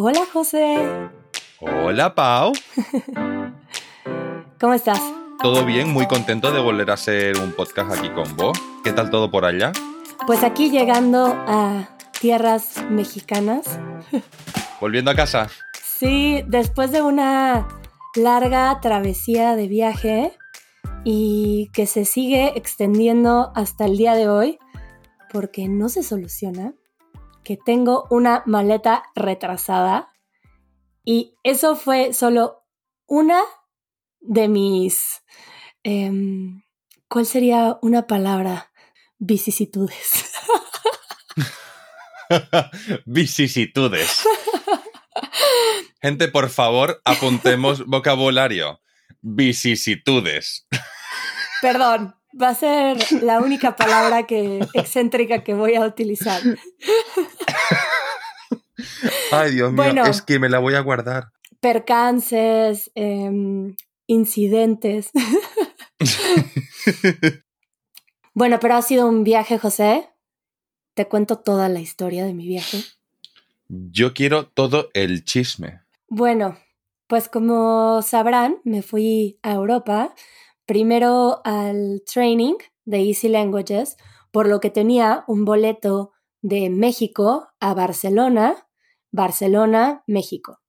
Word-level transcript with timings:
Hola 0.00 0.20
José. 0.32 0.76
Hola 1.60 2.14
Pau. 2.14 2.52
¿Cómo 4.60 4.72
estás? 4.72 5.00
Todo 5.42 5.64
bien, 5.64 5.88
muy 5.88 6.06
contento 6.06 6.52
de 6.52 6.60
volver 6.60 6.92
a 6.92 6.94
hacer 6.94 7.36
un 7.36 7.50
podcast 7.50 7.90
aquí 7.90 8.08
con 8.10 8.36
vos. 8.36 8.56
¿Qué 8.84 8.92
tal 8.92 9.10
todo 9.10 9.28
por 9.32 9.44
allá? 9.44 9.72
Pues 10.24 10.44
aquí 10.44 10.70
llegando 10.70 11.34
a 11.36 11.88
tierras 12.20 12.80
mexicanas. 12.88 13.80
¿Volviendo 14.80 15.10
a 15.10 15.16
casa? 15.16 15.48
Sí, 15.82 16.44
después 16.46 16.92
de 16.92 17.02
una 17.02 17.66
larga 18.14 18.78
travesía 18.80 19.56
de 19.56 19.66
viaje 19.66 20.38
y 21.02 21.72
que 21.72 21.88
se 21.88 22.04
sigue 22.04 22.56
extendiendo 22.56 23.50
hasta 23.56 23.86
el 23.86 23.96
día 23.96 24.14
de 24.14 24.28
hoy 24.28 24.60
porque 25.32 25.66
no 25.66 25.88
se 25.88 26.04
soluciona, 26.04 26.74
que 27.48 27.56
tengo 27.56 28.06
una 28.10 28.42
maleta 28.44 29.04
retrasada 29.14 30.12
y 31.02 31.34
eso 31.44 31.76
fue 31.76 32.12
solo 32.12 32.66
una 33.06 33.40
de 34.20 34.48
mis... 34.48 35.22
Em, 35.82 36.62
¿Cuál 37.08 37.24
sería 37.24 37.78
una 37.80 38.06
palabra? 38.06 38.70
Vicisitudes. 39.18 40.30
Vicisitudes. 43.06 44.28
Gente, 46.02 46.28
por 46.28 46.50
favor, 46.50 47.00
apuntemos 47.06 47.86
vocabulario. 47.86 48.82
Vicisitudes. 49.22 50.66
Perdón, 51.62 52.14
va 52.40 52.50
a 52.50 52.54
ser 52.54 52.96
la 53.22 53.40
única 53.40 53.76
palabra 53.76 54.26
que 54.26 54.60
excéntrica 54.74 55.42
que 55.44 55.54
voy 55.54 55.74
a 55.74 55.82
utilizar. 55.82 56.42
Ay, 59.32 59.52
Dios 59.52 59.72
mío, 59.72 60.04
es 60.04 60.22
que 60.22 60.38
me 60.38 60.48
la 60.48 60.58
voy 60.58 60.74
a 60.74 60.80
guardar. 60.80 61.28
Percances, 61.60 62.90
em, 62.94 63.74
incidentes. 64.06 65.10
bueno, 68.34 68.58
pero 68.60 68.74
ha 68.74 68.82
sido 68.82 69.06
un 69.06 69.24
viaje, 69.24 69.58
José. 69.58 70.08
Te 70.94 71.06
cuento 71.06 71.38
toda 71.38 71.68
la 71.68 71.80
historia 71.80 72.24
de 72.24 72.34
mi 72.34 72.46
viaje. 72.46 72.78
Yo 73.68 74.14
quiero 74.14 74.46
todo 74.46 74.88
el 74.94 75.24
chisme. 75.24 75.82
Bueno, 76.08 76.56
pues 77.06 77.28
como 77.28 78.02
sabrán, 78.02 78.60
me 78.64 78.82
fui 78.82 79.38
a 79.42 79.52
Europa, 79.52 80.14
primero 80.66 81.40
al 81.44 82.02
training 82.10 82.54
de 82.84 83.00
Easy 83.00 83.28
Languages, 83.28 83.96
por 84.30 84.48
lo 84.48 84.60
que 84.60 84.70
tenía 84.70 85.24
un 85.26 85.44
boleto 85.44 86.12
de 86.42 86.70
México 86.70 87.48
a 87.60 87.74
Barcelona, 87.74 88.67
Barcelona, 89.10 90.02
México. 90.06 90.60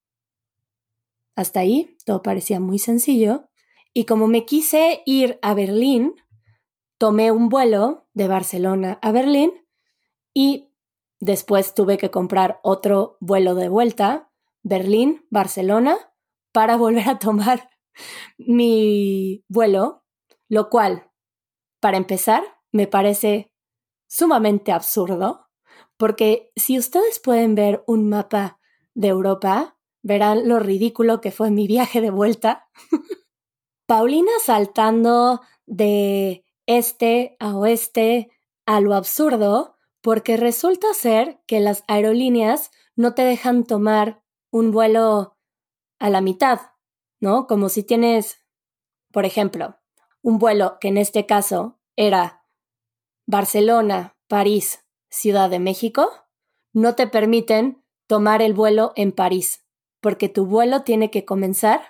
Hasta 1.35 1.61
ahí 1.61 1.95
todo 2.05 2.21
parecía 2.21 2.59
muy 2.59 2.79
sencillo. 2.79 3.49
Y 3.93 4.05
como 4.05 4.27
me 4.27 4.45
quise 4.45 5.01
ir 5.05 5.39
a 5.41 5.53
Berlín, 5.53 6.15
tomé 6.97 7.31
un 7.31 7.49
vuelo 7.49 8.07
de 8.13 8.27
Barcelona 8.27 8.99
a 9.01 9.11
Berlín 9.11 9.53
y 10.33 10.73
después 11.19 11.73
tuve 11.73 11.97
que 11.97 12.11
comprar 12.11 12.59
otro 12.63 13.17
vuelo 13.19 13.55
de 13.55 13.69
vuelta, 13.69 14.31
Berlín, 14.63 15.25
Barcelona, 15.29 15.97
para 16.51 16.77
volver 16.77 17.09
a 17.09 17.19
tomar 17.19 17.69
mi 18.37 19.43
vuelo, 19.47 20.03
lo 20.47 20.69
cual, 20.69 21.09
para 21.79 21.97
empezar, 21.97 22.43
me 22.71 22.87
parece 22.87 23.51
sumamente 24.07 24.71
absurdo, 24.71 25.48
porque 25.99 26.53
si 26.55 26.79
ustedes 26.79 27.19
pueden 27.19 27.55
ver 27.55 27.83
un 27.85 28.07
mapa 28.07 28.57
de 28.93 29.09
Europa, 29.09 29.77
verán 30.01 30.47
lo 30.47 30.57
ridículo 30.59 31.19
que 31.19 31.29
fue 31.29 31.51
mi 31.51 31.67
viaje 31.67 31.99
de 31.99 32.09
vuelta. 32.09 32.69
Paulina 33.85 34.31
saltando 34.41 35.41
de 35.65 36.45
este 36.67 37.35
a 37.39 37.53
oeste 37.57 38.31
a 38.65 38.79
lo 38.79 38.95
absurdo, 38.95 39.75
porque 39.99 40.37
resulta 40.37 40.93
ser 40.93 41.41
que 41.45 41.59
las 41.59 41.83
aerolíneas 41.89 42.71
no 42.95 43.13
te 43.13 43.23
dejan 43.23 43.65
tomar 43.65 44.23
un 44.51 44.71
vuelo 44.71 45.37
a 45.99 46.09
la 46.09 46.21
mitad, 46.21 46.61
¿no? 47.19 47.45
Como 47.45 47.67
si 47.67 47.83
tienes, 47.83 48.45
por 49.11 49.25
ejemplo, 49.25 49.75
un 50.21 50.39
vuelo 50.39 50.77
que 50.79 50.87
en 50.87 50.97
este 50.97 51.25
caso 51.25 51.77
era 51.97 52.45
Barcelona, 53.25 54.15
París, 54.29 54.85
Ciudad 55.09 55.49
de 55.49 55.59
México, 55.59 56.09
no 56.73 56.95
te 56.95 57.07
permiten 57.07 57.83
tomar 58.07 58.41
el 58.41 58.53
vuelo 58.53 58.93
en 58.95 59.11
París, 59.11 59.65
porque 60.01 60.29
tu 60.29 60.45
vuelo 60.45 60.83
tiene 60.83 61.11
que 61.11 61.25
comenzar 61.25 61.81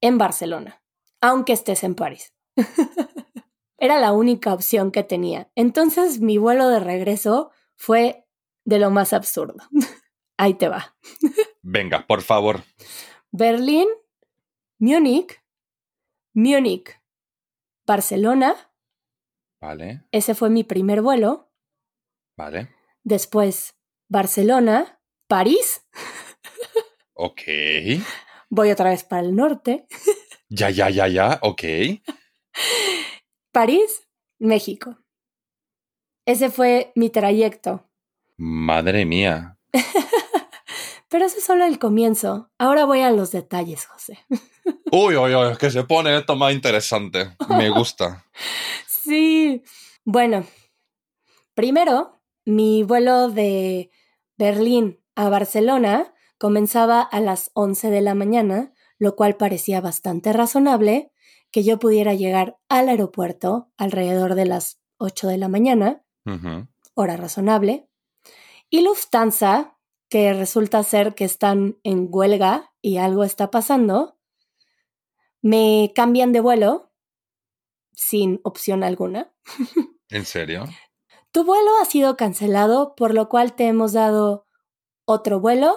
en 0.00 0.18
Barcelona, 0.18 0.82
aunque 1.20 1.52
estés 1.52 1.84
en 1.84 1.94
París. 1.94 2.34
Era 3.78 3.98
la 3.98 4.12
única 4.12 4.54
opción 4.54 4.90
que 4.90 5.02
tenía. 5.02 5.50
Entonces 5.54 6.20
mi 6.20 6.38
vuelo 6.38 6.68
de 6.68 6.80
regreso 6.80 7.50
fue 7.76 8.26
de 8.64 8.78
lo 8.78 8.90
más 8.90 9.12
absurdo. 9.12 9.56
Ahí 10.36 10.54
te 10.54 10.68
va. 10.68 10.96
Venga, 11.62 12.06
por 12.06 12.22
favor. 12.22 12.62
Berlín, 13.30 13.88
Múnich, 14.78 15.42
Múnich, 16.34 17.00
Barcelona. 17.86 18.54
Vale. 19.60 20.04
Ese 20.10 20.34
fue 20.34 20.50
mi 20.50 20.64
primer 20.64 21.02
vuelo. 21.02 21.52
Vale. 22.36 22.68
Después, 23.02 23.74
Barcelona, 24.08 25.00
París. 25.28 25.86
Ok. 27.14 27.42
Voy 28.50 28.70
otra 28.70 28.90
vez 28.90 29.04
para 29.04 29.22
el 29.22 29.34
norte. 29.34 29.86
Ya, 30.48 30.70
ya, 30.70 30.90
ya, 30.90 31.08
ya, 31.08 31.38
ok. 31.42 31.62
París, 33.52 34.06
México. 34.38 34.98
Ese 36.26 36.50
fue 36.50 36.92
mi 36.94 37.10
trayecto. 37.10 37.88
Madre 38.36 39.04
mía. 39.04 39.58
Pero 41.08 41.26
ese 41.26 41.38
es 41.38 41.44
solo 41.44 41.64
el 41.64 41.78
comienzo. 41.78 42.50
Ahora 42.58 42.84
voy 42.86 43.00
a 43.00 43.10
los 43.10 43.30
detalles, 43.30 43.86
José. 43.86 44.18
Uy, 44.90 45.16
uy, 45.16 45.34
uy, 45.34 45.56
que 45.58 45.70
se 45.70 45.84
pone 45.84 46.16
esto 46.16 46.34
más 46.34 46.52
interesante. 46.52 47.36
Me 47.48 47.70
gusta. 47.70 48.24
sí. 48.86 49.62
Bueno, 50.04 50.44
primero, 51.54 52.13
mi 52.44 52.82
vuelo 52.82 53.30
de 53.30 53.90
Berlín 54.36 55.00
a 55.14 55.28
Barcelona 55.28 56.14
comenzaba 56.38 57.00
a 57.00 57.20
las 57.20 57.50
11 57.54 57.90
de 57.90 58.00
la 58.00 58.14
mañana, 58.14 58.72
lo 58.98 59.16
cual 59.16 59.36
parecía 59.36 59.80
bastante 59.80 60.32
razonable 60.32 61.12
que 61.50 61.62
yo 61.62 61.78
pudiera 61.78 62.14
llegar 62.14 62.58
al 62.68 62.88
aeropuerto 62.88 63.70
alrededor 63.76 64.34
de 64.34 64.44
las 64.44 64.80
8 64.98 65.28
de 65.28 65.38
la 65.38 65.48
mañana, 65.48 66.02
hora 66.94 67.16
razonable. 67.16 67.88
Y 68.70 68.82
Lufthansa, 68.82 69.78
que 70.08 70.32
resulta 70.32 70.82
ser 70.82 71.14
que 71.14 71.24
están 71.24 71.78
en 71.84 72.08
huelga 72.10 72.72
y 72.80 72.96
algo 72.96 73.24
está 73.24 73.50
pasando, 73.50 74.18
me 75.42 75.92
cambian 75.94 76.32
de 76.32 76.40
vuelo 76.40 76.92
sin 77.92 78.40
opción 78.42 78.82
alguna. 78.82 79.32
¿En 80.08 80.24
serio? 80.24 80.64
Tu 81.34 81.42
vuelo 81.42 81.72
ha 81.82 81.84
sido 81.84 82.16
cancelado, 82.16 82.94
por 82.94 83.12
lo 83.12 83.28
cual 83.28 83.56
te 83.56 83.66
hemos 83.66 83.92
dado 83.92 84.46
otro 85.04 85.40
vuelo 85.40 85.74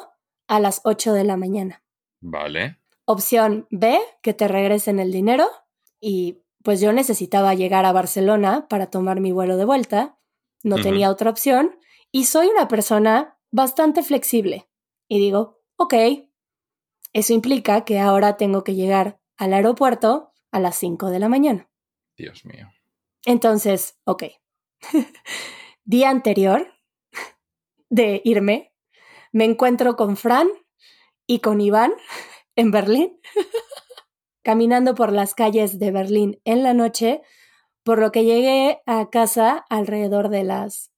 a 0.47 0.59
las 0.59 0.81
8 0.83 1.13
de 1.13 1.23
la 1.23 1.35
mañana. 1.35 1.83
Vale. 2.21 2.77
Opción 3.05 3.65
B, 3.71 3.97
que 4.21 4.35
te 4.35 4.47
regresen 4.47 4.99
el 4.99 5.11
dinero. 5.11 5.47
Y 5.99 6.43
pues 6.63 6.79
yo 6.79 6.93
necesitaba 6.93 7.55
llegar 7.55 7.85
a 7.85 7.91
Barcelona 7.91 8.67
para 8.69 8.91
tomar 8.91 9.19
mi 9.19 9.31
vuelo 9.31 9.57
de 9.57 9.65
vuelta. 9.65 10.19
No 10.61 10.75
tenía 10.75 11.09
otra 11.09 11.31
opción. 11.31 11.79
Y 12.11 12.25
soy 12.25 12.49
una 12.49 12.67
persona 12.67 13.39
bastante 13.49 14.03
flexible. 14.03 14.69
Y 15.07 15.17
digo, 15.17 15.63
ok, 15.75 15.95
eso 17.13 17.33
implica 17.33 17.83
que 17.83 17.97
ahora 17.97 18.37
tengo 18.37 18.63
que 18.63 18.75
llegar 18.75 19.19
al 19.37 19.53
aeropuerto 19.53 20.33
a 20.51 20.59
las 20.59 20.75
5 20.75 21.09
de 21.09 21.17
la 21.17 21.29
mañana. 21.29 21.67
Dios 22.15 22.45
mío. 22.45 22.67
Entonces, 23.25 23.97
ok. 24.03 24.25
Día 25.85 26.09
anterior 26.09 26.73
de 27.89 28.21
irme, 28.23 28.73
me 29.31 29.45
encuentro 29.45 29.95
con 29.95 30.17
Fran 30.17 30.47
y 31.25 31.39
con 31.39 31.61
Iván 31.61 31.93
en 32.55 32.71
Berlín, 32.71 33.19
caminando 34.43 34.95
por 34.95 35.11
las 35.11 35.33
calles 35.33 35.79
de 35.79 35.91
Berlín 35.91 36.41
en 36.45 36.63
la 36.63 36.73
noche, 36.73 37.21
por 37.83 37.99
lo 37.99 38.11
que 38.11 38.25
llegué 38.25 38.81
a 38.85 39.09
casa 39.09 39.65
alrededor 39.69 40.29
de 40.29 40.43
las 40.43 40.91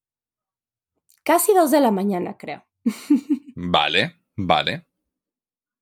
casi 1.23 1.53
dos 1.53 1.69
de 1.69 1.81
la 1.81 1.91
mañana, 1.91 2.37
creo. 2.37 2.65
Vale, 3.55 4.15
vale. 4.35 4.87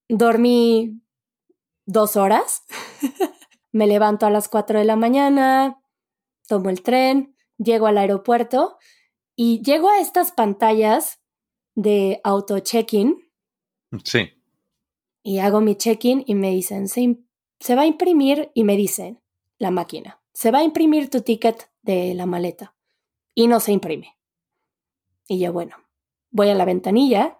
Dormí 0.10 1.02
dos 1.86 2.18
horas. 2.18 2.64
Me 3.72 3.88
levanto 3.88 4.26
a 4.26 4.30
las 4.30 4.50
cuatro 4.50 4.80
de 4.80 4.86
la 4.86 4.96
mañana, 4.96 5.80
tomo 6.48 6.70
el 6.70 6.82
tren, 6.82 7.37
llego 7.58 7.88
al 7.88 7.98
aeropuerto 7.98 8.78
y 9.36 9.62
llego 9.62 9.90
a 9.90 10.00
estas 10.00 10.32
pantallas 10.32 11.20
de 11.76 12.22
auto 12.24 12.60
check-in 12.60 13.28
Sí. 14.04 14.34
Y 15.24 15.40
hago 15.40 15.62
mi 15.62 15.76
check-in 15.76 16.24
y 16.26 16.36
me 16.36 16.52
dicen, 16.52 16.88
se 16.88 17.76
va 17.76 17.82
a 17.82 17.88
imprimir 17.88 18.52
y 18.54 18.64
me 18.64 18.78
dicen 18.78 19.22
la 19.58 19.72
máquina, 19.72 20.22
se 20.34 20.52
va 20.52 20.60
a 20.60 20.64
imprimir 20.64 21.10
tu 21.10 21.22
ticket 21.22 21.70
de 21.82 22.14
la 22.14 22.26
maleta 22.26 22.76
y 23.34 23.48
no 23.48 23.60
se 23.60 23.72
imprime. 23.72 24.18
Y 25.28 25.40
yo, 25.40 25.52
bueno, 25.52 25.76
voy 26.32 26.50
a 26.50 26.56
la 26.56 26.66
ventanilla 26.66 27.40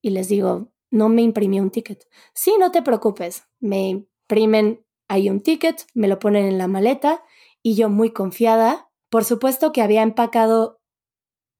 y 0.00 0.10
les 0.10 0.28
digo, 0.28 0.72
no 0.90 1.08
me 1.08 1.22
imprimió 1.22 1.62
un 1.62 1.70
ticket. 1.70 2.06
Sí, 2.34 2.54
no 2.58 2.70
te 2.70 2.82
preocupes, 2.82 3.44
me 3.58 3.88
imprimen 3.88 4.84
ahí 5.08 5.28
un 5.30 5.40
ticket, 5.40 5.86
me 5.94 6.08
lo 6.08 6.18
ponen 6.18 6.44
en 6.44 6.58
la 6.58 6.68
maleta 6.68 7.24
y 7.62 7.74
yo 7.74 7.88
muy 7.88 8.10
confiada, 8.10 8.87
por 9.10 9.24
supuesto 9.24 9.72
que 9.72 9.82
había 9.82 10.02
empacado 10.02 10.80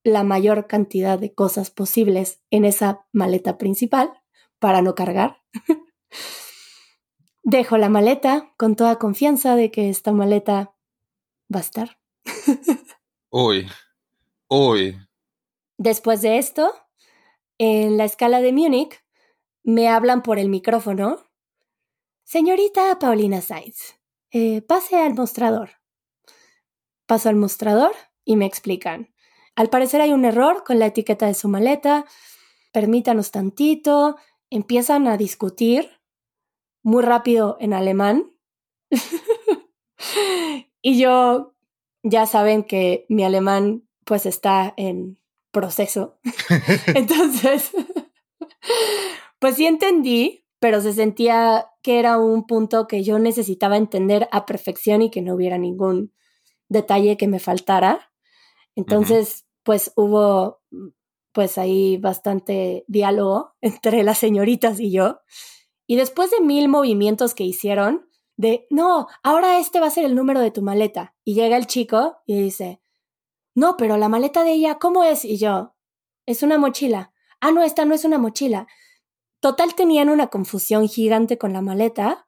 la 0.04 0.24
mayor 0.24 0.66
cantidad 0.66 1.18
de 1.18 1.34
cosas 1.34 1.70
posibles 1.70 2.40
en 2.50 2.64
esa 2.64 3.06
maleta 3.12 3.58
principal 3.58 4.12
para 4.58 4.82
no 4.82 4.94
cargar. 4.94 5.42
Dejo 7.42 7.78
la 7.78 7.88
maleta 7.88 8.52
con 8.56 8.76
toda 8.76 8.98
confianza 8.98 9.56
de 9.56 9.70
que 9.70 9.88
esta 9.88 10.12
maleta 10.12 10.74
va 11.54 11.58
a 11.58 11.62
estar. 11.62 11.98
Uy. 13.30 13.66
Uy. 14.48 14.98
Después 15.76 16.22
de 16.22 16.38
esto, 16.38 16.72
en 17.58 17.96
la 17.96 18.04
escala 18.04 18.40
de 18.40 18.52
Múnich, 18.52 19.02
me 19.62 19.88
hablan 19.88 20.22
por 20.22 20.38
el 20.38 20.48
micrófono. 20.48 21.18
Señorita 22.24 22.98
Paulina 22.98 23.40
Sainz, 23.40 23.94
eh, 24.30 24.62
pase 24.62 24.96
al 24.96 25.14
mostrador. 25.14 25.70
Paso 27.08 27.30
al 27.30 27.36
mostrador 27.36 27.92
y 28.26 28.36
me 28.36 28.44
explican. 28.44 29.08
Al 29.56 29.70
parecer 29.70 30.02
hay 30.02 30.12
un 30.12 30.26
error 30.26 30.62
con 30.62 30.78
la 30.78 30.84
etiqueta 30.84 31.26
de 31.26 31.32
su 31.32 31.48
maleta. 31.48 32.04
Permítanos 32.70 33.30
tantito. 33.30 34.16
Empiezan 34.50 35.08
a 35.08 35.16
discutir 35.16 35.88
muy 36.82 37.02
rápido 37.02 37.56
en 37.60 37.72
alemán. 37.72 38.30
y 40.82 41.00
yo, 41.00 41.54
ya 42.02 42.26
saben 42.26 42.62
que 42.62 43.06
mi 43.08 43.24
alemán 43.24 43.88
pues 44.04 44.26
está 44.26 44.74
en 44.76 45.18
proceso. 45.50 46.18
Entonces, 46.94 47.70
pues 49.38 49.56
sí 49.56 49.64
entendí, 49.64 50.44
pero 50.60 50.82
se 50.82 50.92
sentía 50.92 51.68
que 51.82 51.98
era 51.98 52.18
un 52.18 52.46
punto 52.46 52.86
que 52.86 53.02
yo 53.02 53.18
necesitaba 53.18 53.78
entender 53.78 54.28
a 54.30 54.44
perfección 54.44 55.00
y 55.00 55.10
que 55.10 55.22
no 55.22 55.34
hubiera 55.34 55.56
ningún 55.56 56.12
detalle 56.68 57.16
que 57.16 57.28
me 57.28 57.40
faltara. 57.40 58.12
Entonces, 58.74 59.46
pues 59.62 59.92
hubo 59.96 60.60
pues 61.32 61.58
ahí 61.58 61.98
bastante 61.98 62.84
diálogo 62.88 63.54
entre 63.60 64.02
las 64.02 64.18
señoritas 64.18 64.80
y 64.80 64.90
yo. 64.90 65.20
Y 65.86 65.96
después 65.96 66.30
de 66.30 66.40
mil 66.40 66.68
movimientos 66.68 67.34
que 67.34 67.44
hicieron, 67.44 68.08
de, 68.36 68.66
no, 68.70 69.08
ahora 69.22 69.58
este 69.58 69.80
va 69.80 69.88
a 69.88 69.90
ser 69.90 70.04
el 70.04 70.14
número 70.14 70.40
de 70.40 70.50
tu 70.50 70.62
maleta. 70.62 71.16
Y 71.24 71.34
llega 71.34 71.56
el 71.56 71.66
chico 71.66 72.18
y 72.26 72.40
dice, 72.40 72.80
no, 73.54 73.76
pero 73.76 73.96
la 73.96 74.08
maleta 74.08 74.44
de 74.44 74.52
ella, 74.52 74.78
¿cómo 74.78 75.02
es? 75.02 75.24
Y 75.24 75.38
yo, 75.38 75.74
es 76.26 76.44
una 76.44 76.58
mochila. 76.58 77.12
Ah, 77.40 77.50
no, 77.50 77.62
esta 77.62 77.84
no 77.84 77.94
es 77.94 78.04
una 78.04 78.18
mochila. 78.18 78.68
Total, 79.40 79.74
tenían 79.74 80.10
una 80.10 80.28
confusión 80.28 80.88
gigante 80.88 81.38
con 81.38 81.52
la 81.52 81.62
maleta 81.62 82.26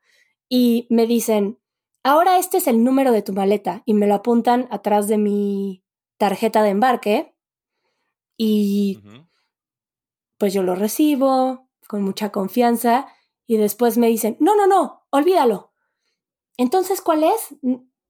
y 0.49 0.89
me 0.91 1.07
dicen, 1.07 1.60
ahora 2.03 2.39
este 2.39 2.59
es 2.59 2.67
el 2.67 2.85
número 2.85 3.13
de 3.13 3.23
tu 3.23 3.33
maleta 3.33 3.83
y 3.87 3.95
me 3.95 4.07
lo 4.07 4.15
apuntan 4.15 4.69
atrás 4.71 5.09
de 5.09 5.19
mi 5.19 5.85
tarjeta 6.17 6.63
de 6.63 6.71
embarque 6.71 7.35
y 8.37 9.03
pues 10.39 10.55
yo 10.55 10.63
lo 10.63 10.75
recibo 10.75 11.69
con 11.87 12.03
mucha 12.03 12.31
confianza 12.31 13.09
y 13.47 13.57
después 13.57 13.99
me 13.99 14.07
dicen, 14.07 14.37
no, 14.41 14.55
no, 14.55 14.67
no, 14.67 15.07
olvídalo. 15.11 15.73
Entonces, 16.57 17.01
¿cuál 17.01 17.25
es? 17.25 17.57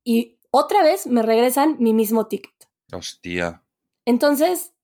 Y 0.04 0.38
otra 0.50 0.82
vez 0.82 1.06
me 1.06 1.22
regresan 1.22 1.76
mi 1.80 1.94
mismo 1.94 2.26
ticket. 2.26 2.68
Hostia. 2.92 3.64
Entonces, 4.04 4.74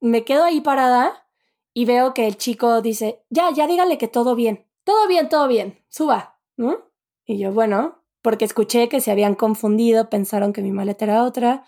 me 0.00 0.24
quedo 0.24 0.44
ahí 0.44 0.60
parada 0.60 1.28
y 1.72 1.84
veo 1.84 2.14
que 2.14 2.26
el 2.26 2.36
chico 2.36 2.82
dice, 2.82 3.24
ya, 3.30 3.50
ya 3.52 3.66
dígale 3.66 3.98
que 3.98 4.08
todo 4.08 4.34
bien, 4.34 4.66
todo 4.84 5.06
bien, 5.08 5.28
todo 5.28 5.46
bien, 5.46 5.84
suba, 5.88 6.40
¿no? 6.56 6.90
Y 7.24 7.38
yo, 7.38 7.52
bueno, 7.52 8.02
porque 8.26 8.44
escuché 8.44 8.88
que 8.88 9.00
se 9.00 9.12
habían 9.12 9.36
confundido, 9.36 10.10
pensaron 10.10 10.52
que 10.52 10.60
mi 10.60 10.72
maleta 10.72 11.04
era 11.04 11.22
otra. 11.22 11.64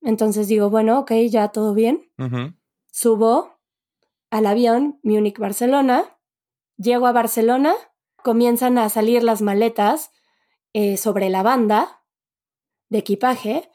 Entonces 0.00 0.48
digo, 0.48 0.70
bueno, 0.70 1.00
ok, 1.00 1.12
ya 1.28 1.48
todo 1.48 1.74
bien. 1.74 2.10
Subo 2.90 3.58
al 4.30 4.46
avión 4.46 4.98
Múnich-Barcelona, 5.02 6.16
llego 6.78 7.06
a 7.06 7.12
Barcelona, 7.12 7.74
comienzan 8.22 8.78
a 8.78 8.88
salir 8.88 9.22
las 9.22 9.42
maletas 9.42 10.12
eh, 10.72 10.96
sobre 10.96 11.28
la 11.28 11.42
banda 11.42 12.02
de 12.88 12.96
equipaje 12.96 13.68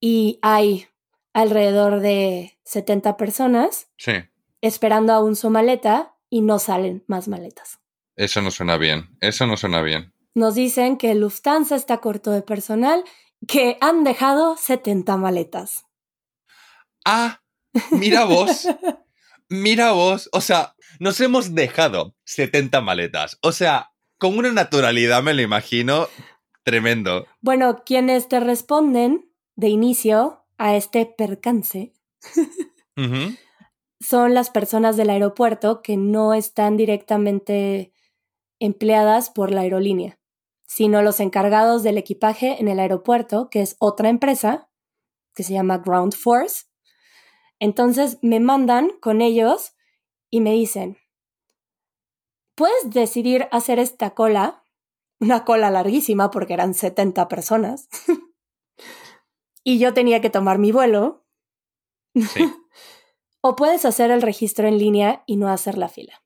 y 0.00 0.38
hay 0.42 0.88
alrededor 1.32 2.00
de 2.00 2.58
70 2.64 3.16
personas 3.16 3.88
Sí. 3.96 4.12
esperando 4.60 5.14
aún 5.14 5.36
su 5.36 5.48
maleta 5.48 6.16
y 6.28 6.42
no 6.42 6.58
salen 6.58 7.02
más 7.06 7.28
maletas. 7.28 7.80
Eso 8.14 8.42
no 8.42 8.50
suena 8.50 8.76
bien. 8.76 9.16
Eso 9.22 9.46
no 9.46 9.56
suena 9.56 9.80
bien. 9.80 10.13
Nos 10.34 10.54
dicen 10.54 10.96
que 10.96 11.14
Lufthansa 11.14 11.76
está 11.76 11.98
corto 11.98 12.30
de 12.30 12.42
personal, 12.42 13.04
que 13.46 13.78
han 13.80 14.04
dejado 14.04 14.56
70 14.56 15.16
maletas. 15.16 15.84
Ah, 17.04 17.42
mira 17.90 18.24
vos. 18.24 18.66
Mira 19.48 19.92
vos. 19.92 20.28
O 20.32 20.40
sea, 20.40 20.74
nos 20.98 21.20
hemos 21.20 21.54
dejado 21.54 22.16
70 22.24 22.80
maletas. 22.80 23.38
O 23.42 23.52
sea, 23.52 23.92
con 24.18 24.38
una 24.38 24.52
naturalidad 24.52 25.22
me 25.22 25.34
lo 25.34 25.42
imagino 25.42 26.08
tremendo. 26.64 27.26
Bueno, 27.40 27.82
quienes 27.84 28.28
te 28.28 28.40
responden 28.40 29.30
de 29.54 29.68
inicio 29.68 30.44
a 30.58 30.76
este 30.76 31.06
percance 31.06 31.92
son 34.00 34.34
las 34.34 34.50
personas 34.50 34.96
del 34.96 35.10
aeropuerto 35.10 35.82
que 35.82 35.96
no 35.96 36.34
están 36.34 36.76
directamente 36.76 37.92
empleadas 38.60 39.30
por 39.30 39.50
la 39.50 39.62
aerolínea, 39.62 40.18
sino 40.66 41.02
los 41.02 41.20
encargados 41.20 41.82
del 41.82 41.98
equipaje 41.98 42.60
en 42.60 42.68
el 42.68 42.80
aeropuerto, 42.80 43.48
que 43.50 43.62
es 43.62 43.76
otra 43.78 44.08
empresa 44.08 44.70
que 45.34 45.42
se 45.42 45.52
llama 45.52 45.78
Ground 45.78 46.14
Force. 46.14 46.64
Entonces 47.58 48.18
me 48.22 48.40
mandan 48.40 48.90
con 49.00 49.20
ellos 49.20 49.74
y 50.30 50.40
me 50.40 50.52
dicen, 50.52 50.98
puedes 52.54 52.90
decidir 52.90 53.48
hacer 53.52 53.78
esta 53.78 54.14
cola, 54.14 54.64
una 55.20 55.44
cola 55.44 55.70
larguísima 55.70 56.30
porque 56.30 56.54
eran 56.54 56.74
70 56.74 57.28
personas, 57.28 57.88
y 59.64 59.78
yo 59.78 59.94
tenía 59.94 60.20
que 60.20 60.30
tomar 60.30 60.58
mi 60.58 60.72
vuelo, 60.72 61.24
Sí. 62.14 62.44
o 63.40 63.56
puedes 63.56 63.84
hacer 63.84 64.10
el 64.10 64.22
registro 64.22 64.68
en 64.68 64.78
línea 64.78 65.24
y 65.26 65.36
no 65.36 65.48
hacer 65.48 65.76
la 65.76 65.88
fila. 65.88 66.22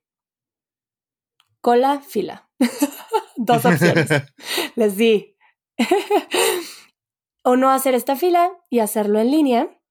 Cola, 1.61 1.99
fila. 1.99 2.49
Dos 3.53 3.65
opciones. 3.65 4.09
Les 4.75 4.95
di. 4.97 5.35
o 7.43 7.55
no 7.55 7.69
hacer 7.69 7.95
esta 7.95 8.15
fila 8.15 8.51
y 8.69 8.79
hacerlo 8.79 9.19
en 9.19 9.31
línea. 9.31 9.81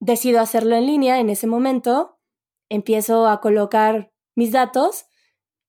Decido 0.00 0.40
hacerlo 0.40 0.76
en 0.76 0.86
línea 0.86 1.20
en 1.20 1.30
ese 1.30 1.46
momento. 1.46 2.18
Empiezo 2.68 3.28
a 3.28 3.40
colocar 3.40 4.12
mis 4.34 4.52
datos 4.52 5.06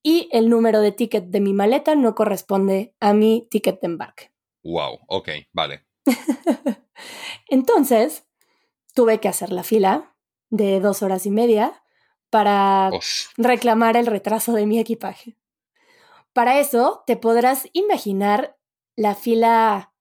y 0.03 0.29
el 0.31 0.49
número 0.49 0.81
de 0.81 0.91
ticket 0.91 1.25
de 1.25 1.39
mi 1.39 1.53
maleta 1.53 1.95
no 1.95 2.15
corresponde 2.15 2.95
a 2.99 3.13
mi 3.13 3.47
ticket 3.49 3.81
de 3.81 3.87
embarque. 3.87 4.31
Wow, 4.63 4.99
ok, 5.07 5.29
vale. 5.53 5.85
Entonces, 7.47 8.25
tuve 8.93 9.19
que 9.19 9.27
hacer 9.27 9.51
la 9.51 9.63
fila 9.63 10.15
de 10.49 10.79
dos 10.79 11.03
horas 11.03 11.25
y 11.25 11.31
media 11.31 11.83
para 12.29 12.91
reclamar 13.37 13.97
el 13.97 14.05
retraso 14.05 14.53
de 14.53 14.65
mi 14.65 14.79
equipaje. 14.79 15.37
Para 16.33 16.59
eso, 16.59 17.03
te 17.05 17.17
podrás 17.17 17.67
imaginar 17.73 18.57
la 18.95 19.15
fila 19.15 19.93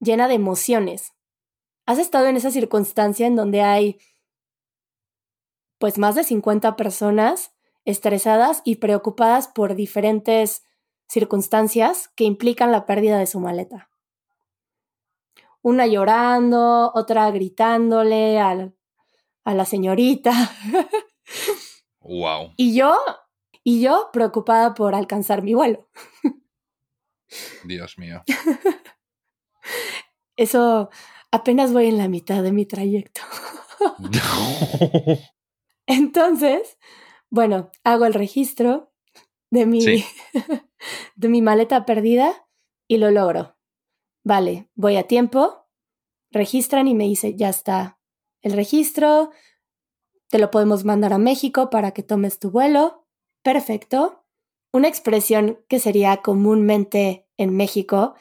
llena 0.00 0.28
de 0.28 0.34
emociones. 0.34 1.12
¿Has 1.86 1.98
estado 1.98 2.26
en 2.26 2.36
esa 2.36 2.50
circunstancia 2.50 3.26
en 3.26 3.36
donde 3.36 3.62
hay 3.62 3.98
pues 5.78 5.98
más 5.98 6.14
de 6.14 6.24
50 6.24 6.76
personas 6.76 7.52
estresadas 7.84 8.62
y 8.64 8.76
preocupadas 8.76 9.48
por 9.48 9.74
diferentes 9.74 10.64
circunstancias 11.08 12.08
que 12.16 12.24
implican 12.24 12.72
la 12.72 12.86
pérdida 12.86 13.18
de 13.18 13.26
su 13.26 13.38
maleta? 13.40 13.90
Una 15.62 15.86
llorando, 15.86 16.92
otra 16.94 17.30
gritándole 17.30 18.38
al- 18.40 18.74
a 19.44 19.54
la 19.54 19.64
señorita. 19.64 20.32
Wow. 22.08 22.52
Y 22.56 22.76
yo, 22.76 22.96
y 23.68 23.80
yo 23.80 24.10
preocupada 24.12 24.74
por 24.74 24.94
alcanzar 24.94 25.42
mi 25.42 25.52
vuelo. 25.52 25.88
Dios 27.64 27.98
mío. 27.98 28.22
Eso 30.36 30.88
apenas 31.32 31.72
voy 31.72 31.86
en 31.86 31.98
la 31.98 32.06
mitad 32.06 32.44
de 32.44 32.52
mi 32.52 32.64
trayecto. 32.64 33.22
Entonces, 35.86 36.78
Bueno, 37.28 37.72
hago 37.82 38.06
el 38.06 38.14
registro 38.14 38.92
de 39.50 39.66
mi, 39.66 39.80
Sí. 39.80 40.04
de 41.16 41.28
mi 41.28 41.42
maleta 41.42 41.84
perdida 41.84 42.48
y 42.86 42.98
lo 42.98 43.10
logro. 43.10 43.56
Vale, 44.22 44.70
voy 44.76 44.96
a 44.96 45.08
tiempo, 45.08 45.66
registran 46.30 46.86
y 46.86 46.94
me 46.94 47.04
dice, 47.04 47.34
ya 47.34 47.48
está 47.48 47.98
el 48.42 48.52
registro, 48.52 49.32
te 50.28 50.38
lo 50.38 50.52
podemos 50.52 50.84
mandar 50.84 51.12
a 51.12 51.18
México 51.18 51.68
para 51.68 51.90
que 51.90 52.04
tomes 52.04 52.38
tu 52.38 52.52
vuelo. 52.52 53.05
Perfecto. 53.46 54.24
Una 54.72 54.88
expresión 54.88 55.60
que 55.68 55.78
sería 55.78 56.16
comúnmente 56.16 57.28
en 57.36 57.56
México, 57.56 58.16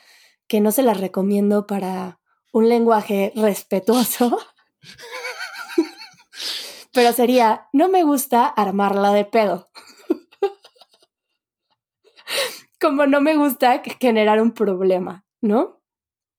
que 0.48 0.62
no 0.62 0.72
se 0.72 0.84
la 0.84 0.94
recomiendo 0.94 1.65
para 1.65 2.20
un 2.53 2.70
lenguaje 2.70 3.34
respetuoso, 3.36 4.38
pero 6.94 7.12
sería, 7.12 7.70
no 7.74 7.89
me 7.89 8.03
gusta 8.03 8.46
armarla 8.46 9.13
de 9.13 9.25
pedo. 9.25 9.67
como 12.79 13.08
no 13.08 13.20
me 13.20 13.36
gusta 13.36 13.82
generar 14.00 14.39
un 14.39 14.51
problema, 14.51 15.25
¿no? 15.41 15.82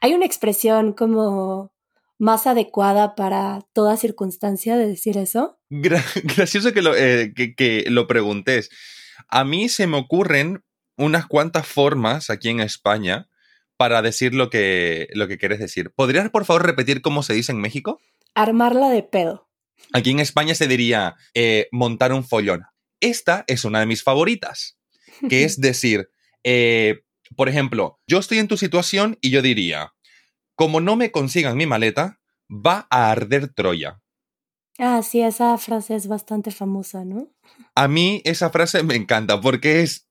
Hay 0.01 0.15
una 0.15 0.27
expresión 0.27 0.93
como 0.93 1.73
más 2.19 2.47
adecuada 2.47 3.15
para 3.15 3.61
toda 3.73 3.97
circunstancia 3.97 4.77
de 4.77 4.87
decir 4.89 5.19
eso. 5.19 5.59
Gra- 5.71 6.05
gracioso 6.37 6.73
que 6.73 6.83
lo, 6.83 6.95
eh, 6.97 7.33
que, 7.35 7.55
que 7.55 7.85
lo 7.89 8.07
preguntes. 8.07 8.71
A 9.29 9.45
mí 9.45 9.69
se 9.69 9.87
me 9.87 9.97
ocurren 9.99 10.63
unas 10.97 11.27
cuantas 11.27 11.67
formas 11.67 12.31
aquí 12.31 12.49
en 12.49 12.61
España 12.61 13.29
para 13.77 14.01
decir 14.01 14.35
lo 14.35 14.49
que, 14.49 15.09
lo 15.13 15.29
que 15.29 15.37
quieres 15.37 15.59
decir. 15.59 15.91
¿Podrías, 15.95 16.31
por 16.31 16.45
favor, 16.47 16.65
repetir 16.65 17.03
cómo 17.03 17.23
se 17.23 17.35
dice 17.35 17.53
en 17.53 17.61
México? 17.61 18.01
Armarla 18.35 18.89
de 18.89 19.03
pedo. 19.03 19.49
Aquí 19.93 20.11
en 20.11 20.21
España 20.21 20.55
se 20.55 20.67
diría 20.69 21.17
eh, 21.35 21.69
montar 21.73 22.13
un 22.15 22.25
follón. 22.25 22.63
Esta 23.01 23.45
es 23.47 23.67
una 23.67 23.81
de 23.81 23.87
mis 23.87 24.03
favoritas, 24.03 24.79
que 25.29 25.45
es 25.45 25.61
decir, 25.61 26.09
eh, 26.45 27.03
por 27.37 27.51
ejemplo, 27.51 27.99
yo 28.07 28.19
estoy 28.19 28.39
en 28.39 28.49
tu 28.49 28.57
situación 28.57 29.19
y 29.21 29.29
yo 29.31 29.43
diría, 29.43 29.93
como 30.57 30.81
no 30.81 30.97
me 30.97 31.13
consigan 31.13 31.57
mi 31.57 31.67
maleta, 31.67 32.19
va 32.51 32.87
a 32.91 33.11
arder 33.11 33.53
Troya. 33.53 34.03
Ah, 34.79 35.03
sí, 35.03 35.23
esa 35.23 35.57
frase 35.59 35.95
es 35.95 36.07
bastante 36.07 36.51
famosa, 36.51 37.05
¿no? 37.05 37.29
A 37.75 37.89
mí 37.89 38.21
esa 38.25 38.51
frase 38.51 38.83
me 38.83 38.95
encanta 38.95 39.41
porque 39.41 39.83
es, 39.83 40.09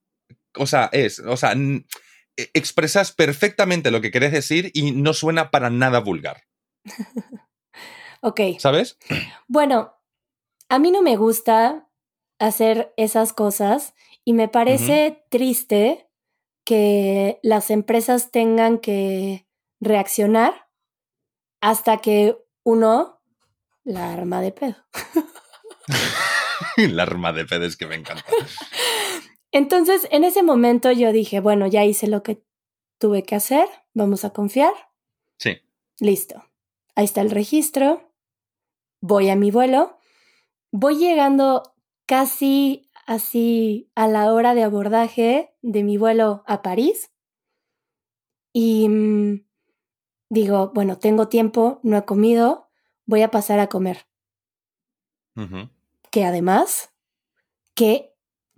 o 0.57 0.65
sea, 0.65 0.89
es, 0.91 1.19
o 1.19 1.37
sea, 1.37 1.53
e- 1.53 2.49
expresas 2.53 3.11
perfectamente 3.11 3.91
lo 3.91 4.01
que 4.01 4.11
querés 4.11 4.31
decir 4.31 4.71
y 4.73 4.91
no 4.91 5.13
suena 5.13 5.51
para 5.51 5.69
nada 5.69 5.99
vulgar, 5.99 6.43
Ok, 8.21 8.41
¿sabes? 8.57 8.97
bueno, 9.47 9.93
a 10.69 10.79
mí 10.79 10.89
no 10.91 11.01
me 11.03 11.15
gusta 11.15 11.87
hacer 12.39 12.93
esas 12.97 13.33
cosas 13.33 13.93
y 14.23 14.33
me 14.33 14.47
parece 14.47 15.23
triste 15.29 16.09
que 16.65 17.39
las 17.43 17.69
empresas 17.69 18.31
tengan 18.31 18.79
que 18.79 19.44
reaccionar 19.85 20.67
hasta 21.61 21.97
que 21.97 22.37
uno 22.63 23.21
la 23.83 24.11
arma 24.13 24.41
de 24.41 24.51
pedo. 24.51 24.75
La 26.77 27.03
arma 27.03 27.31
de 27.31 27.45
pedes 27.45 27.77
que 27.77 27.85
me 27.85 27.95
encanta. 27.95 28.25
Entonces, 29.51 30.07
en 30.11 30.23
ese 30.23 30.43
momento 30.43 30.91
yo 30.91 31.11
dije, 31.13 31.39
bueno, 31.39 31.67
ya 31.67 31.85
hice 31.85 32.07
lo 32.07 32.23
que 32.23 32.43
tuve 32.97 33.23
que 33.23 33.35
hacer, 33.35 33.67
vamos 33.93 34.25
a 34.25 34.31
confiar, 34.31 34.73
Sí. 35.37 35.61
listo. 35.99 36.43
Ahí 36.95 37.05
está 37.05 37.21
el 37.21 37.31
registro, 37.31 38.11
voy 39.01 39.29
a 39.29 39.35
mi 39.35 39.51
vuelo, 39.51 39.97
voy 40.71 40.97
llegando 40.97 41.75
casi 42.05 42.89
así 43.05 43.91
a 43.95 44.07
la 44.07 44.33
hora 44.33 44.55
de 44.55 44.63
abordaje 44.63 45.53
de 45.61 45.83
mi 45.83 45.97
vuelo 45.97 46.43
a 46.47 46.61
París 46.61 47.11
y 48.53 48.87
mm, 48.89 49.44
digo, 50.35 50.71
bueno, 50.75 50.99
tengo 50.99 51.27
tiempo, 51.29 51.79
no 51.81 51.97
he 51.97 52.05
comido, 52.05 52.69
voy 53.07 53.23
a 53.23 53.31
pasar 53.31 53.59
a 53.59 53.67
comer. 53.67 54.05
Que 56.11 56.23
además, 56.25 56.91
¿qué 57.73 58.13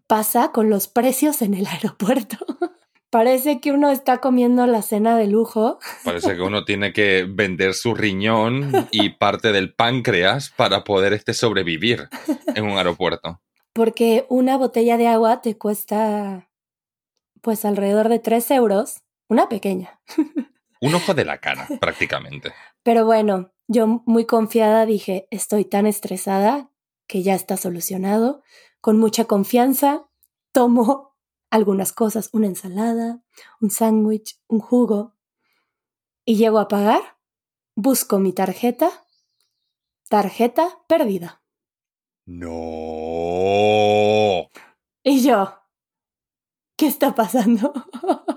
pasa 0.07 0.51
con 0.51 0.69
los 0.69 0.88
precios 0.88 1.41
en 1.41 1.53
el 1.53 1.65
aeropuerto? 1.74 2.38
Parece 3.10 3.62
que 3.62 3.72
uno 3.72 3.89
está 3.89 4.17
comiendo 4.17 4.67
la 4.67 4.81
cena 4.81 5.17
de 5.17 5.27
lujo. 5.27 5.79
Parece 6.03 6.36
que 6.36 6.41
uno 6.41 6.65
tiene 6.65 6.91
que 6.91 7.25
vender 7.27 7.74
su 7.74 7.96
riñón 7.96 8.72
y 8.91 9.12
parte 9.12 9.53
del 9.53 9.74
páncreas 9.74 10.50
para 10.50 10.84
poder 10.84 11.13
este 11.13 11.34
sobrevivir 11.34 12.10
en 12.53 12.65
un 12.65 12.77
aeropuerto. 12.77 13.39
porque 13.74 14.25
una 14.29 14.57
botella 14.57 14.98
de 14.98 15.07
agua 15.07 15.41
te 15.41 15.55
cuesta 15.55 16.50
pues 17.41 17.63
alrededor 17.63 18.10
de 18.10 18.17
3 18.19 18.50
euros, 18.51 19.03
una 19.29 19.48
pequeña. 19.50 20.01
Un 20.81 20.96
ojo 20.96 21.13
de 21.13 21.25
la 21.25 21.39
cara, 21.39 21.67
prácticamente. 21.79 22.53
Pero 22.84 23.05
bueno, 23.05 23.51
yo 23.67 24.03
muy 24.05 24.25
confiada 24.25 24.86
dije, 24.86 25.27
estoy 25.31 25.65
tan 25.65 25.86
estresada 25.86 26.72
que 27.07 27.24
ya 27.24 27.36
está 27.36 27.57
solucionado, 27.57 28.43
con 28.81 28.98
mucha 28.98 29.25
confianza, 29.25 30.07
tomo 30.51 31.15
algunas 31.50 31.93
cosas, 31.93 32.29
una 32.34 32.48
ensalada, 32.48 33.22
un 33.60 33.69
sándwich, 33.72 34.39
un 34.48 34.60
jugo, 34.60 35.15
y 36.25 36.36
llego 36.36 36.60
a 36.60 36.67
pagar, 36.67 37.17
busco 37.75 38.19
mi 38.19 38.34
tarjeta, 38.34 38.89
tarjeta 40.10 40.79
perdida. 40.88 41.41
No. 42.25 42.50
Y 45.03 45.22
yo, 45.24 45.53
¿qué 46.75 46.88
está 46.88 47.15
pasando? 47.15 47.74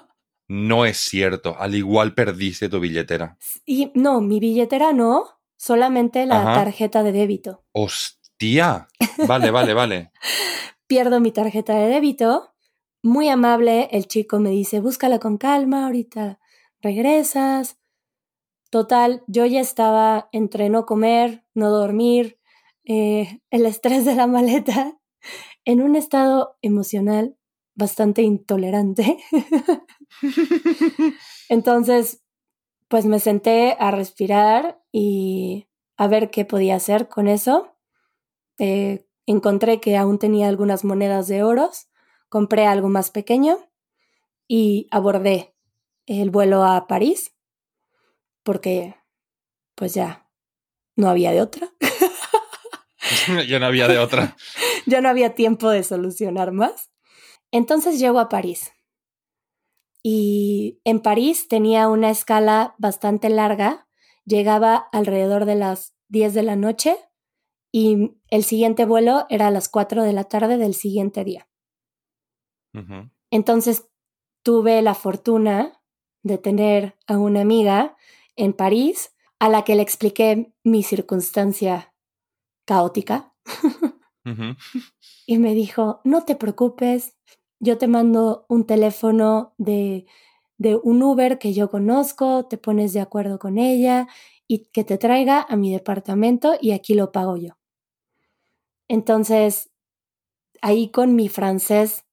No 0.50 0.84
es 0.84 0.96
cierto. 0.96 1.54
Al 1.60 1.76
igual 1.76 2.12
perdiste 2.12 2.68
tu 2.68 2.80
billetera. 2.80 3.38
Y 3.64 3.92
no, 3.94 4.20
mi 4.20 4.40
billetera 4.40 4.92
no, 4.92 5.26
solamente 5.56 6.26
la 6.26 6.42
Ajá. 6.42 6.64
tarjeta 6.64 7.04
de 7.04 7.12
débito. 7.12 7.62
¡Hostia! 7.70 8.88
Vale, 9.28 9.52
vale, 9.52 9.74
vale. 9.74 10.10
Pierdo 10.88 11.20
mi 11.20 11.30
tarjeta 11.30 11.76
de 11.76 11.86
débito. 11.86 12.52
Muy 13.00 13.28
amable, 13.28 13.90
el 13.92 14.08
chico 14.08 14.40
me 14.40 14.50
dice, 14.50 14.80
búscala 14.80 15.20
con 15.20 15.38
calma, 15.38 15.84
ahorita 15.84 16.40
regresas. 16.80 17.78
Total, 18.70 19.22
yo 19.28 19.46
ya 19.46 19.60
estaba 19.60 20.30
entre 20.32 20.68
no 20.68 20.84
comer, 20.84 21.44
no 21.54 21.70
dormir, 21.70 22.40
eh, 22.82 23.38
el 23.50 23.66
estrés 23.66 24.04
de 24.04 24.16
la 24.16 24.26
maleta, 24.26 24.98
en 25.64 25.80
un 25.80 25.94
estado 25.94 26.58
emocional 26.60 27.36
bastante 27.76 28.22
intolerante. 28.22 29.16
Entonces, 31.48 32.22
pues 32.88 33.06
me 33.06 33.20
senté 33.20 33.76
a 33.78 33.90
respirar 33.90 34.82
y 34.92 35.68
a 35.96 36.08
ver 36.08 36.30
qué 36.30 36.44
podía 36.44 36.76
hacer 36.76 37.08
con 37.08 37.28
eso. 37.28 37.76
Eh, 38.58 39.06
encontré 39.26 39.80
que 39.80 39.96
aún 39.96 40.18
tenía 40.18 40.48
algunas 40.48 40.84
monedas 40.84 41.28
de 41.28 41.42
oros, 41.42 41.88
compré 42.28 42.66
algo 42.66 42.88
más 42.88 43.10
pequeño 43.10 43.58
y 44.48 44.88
abordé 44.90 45.54
el 46.06 46.30
vuelo 46.30 46.64
a 46.64 46.86
París 46.86 47.34
porque 48.42 48.96
pues 49.74 49.94
ya 49.94 50.28
no 50.96 51.08
había 51.08 51.30
de 51.32 51.40
otra. 51.40 51.70
ya 53.48 53.58
no 53.58 53.66
había 53.66 53.88
de 53.88 53.98
otra. 53.98 54.36
ya 54.86 55.00
no 55.00 55.08
había 55.08 55.34
tiempo 55.34 55.70
de 55.70 55.82
solucionar 55.82 56.52
más. 56.52 56.90
Entonces 57.50 57.98
llego 57.98 58.18
a 58.18 58.28
París. 58.28 58.72
Y 60.02 60.80
en 60.84 61.00
París 61.00 61.48
tenía 61.48 61.88
una 61.88 62.10
escala 62.10 62.74
bastante 62.78 63.28
larga, 63.28 63.86
llegaba 64.24 64.88
alrededor 64.92 65.44
de 65.44 65.56
las 65.56 65.94
10 66.08 66.34
de 66.34 66.42
la 66.42 66.56
noche 66.56 66.96
y 67.72 68.12
el 68.28 68.44
siguiente 68.44 68.84
vuelo 68.84 69.26
era 69.28 69.48
a 69.48 69.50
las 69.50 69.68
4 69.68 70.02
de 70.02 70.12
la 70.12 70.24
tarde 70.24 70.56
del 70.56 70.74
siguiente 70.74 71.24
día. 71.24 71.48
Entonces 73.30 73.88
tuve 74.42 74.80
la 74.82 74.94
fortuna 74.94 75.82
de 76.22 76.38
tener 76.38 76.96
a 77.06 77.18
una 77.18 77.40
amiga 77.40 77.96
en 78.36 78.52
París 78.52 79.14
a 79.38 79.48
la 79.48 79.64
que 79.64 79.74
le 79.74 79.82
expliqué 79.82 80.54
mi 80.62 80.82
circunstancia 80.82 81.94
caótica. 82.64 83.34
Y 85.26 85.38
me 85.38 85.54
dijo, 85.54 86.00
no 86.04 86.24
te 86.24 86.36
preocupes, 86.36 87.16
yo 87.60 87.78
te 87.78 87.86
mando 87.88 88.46
un 88.48 88.66
teléfono 88.66 89.54
de, 89.58 90.06
de 90.58 90.76
un 90.76 91.02
Uber 91.02 91.38
que 91.38 91.52
yo 91.52 91.70
conozco, 91.70 92.46
te 92.46 92.58
pones 92.58 92.92
de 92.92 93.00
acuerdo 93.00 93.38
con 93.38 93.58
ella 93.58 94.08
y 94.46 94.66
que 94.72 94.84
te 94.84 94.98
traiga 94.98 95.46
a 95.48 95.56
mi 95.56 95.72
departamento 95.72 96.54
y 96.60 96.72
aquí 96.72 96.94
lo 96.94 97.12
pago 97.12 97.36
yo. 97.36 97.56
Entonces, 98.88 99.70
ahí 100.62 100.90
con 100.90 101.14
mi 101.14 101.28
francés 101.28 102.04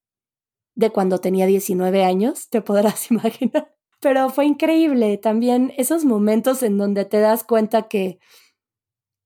de 0.75 0.92
cuando 0.92 1.20
tenía 1.20 1.48
19 1.48 2.04
años, 2.04 2.50
te 2.50 2.62
podrás 2.62 3.12
imaginar. 3.12 3.74
Pero 4.00 4.30
fue 4.30 4.46
increíble 4.46 5.18
también 5.18 5.74
esos 5.77 6.06
momentos 6.06 6.62
en 6.62 6.77
donde 6.77 7.06
te 7.06 7.20
das 7.20 7.44
cuenta 7.44 7.88
que 7.88 8.20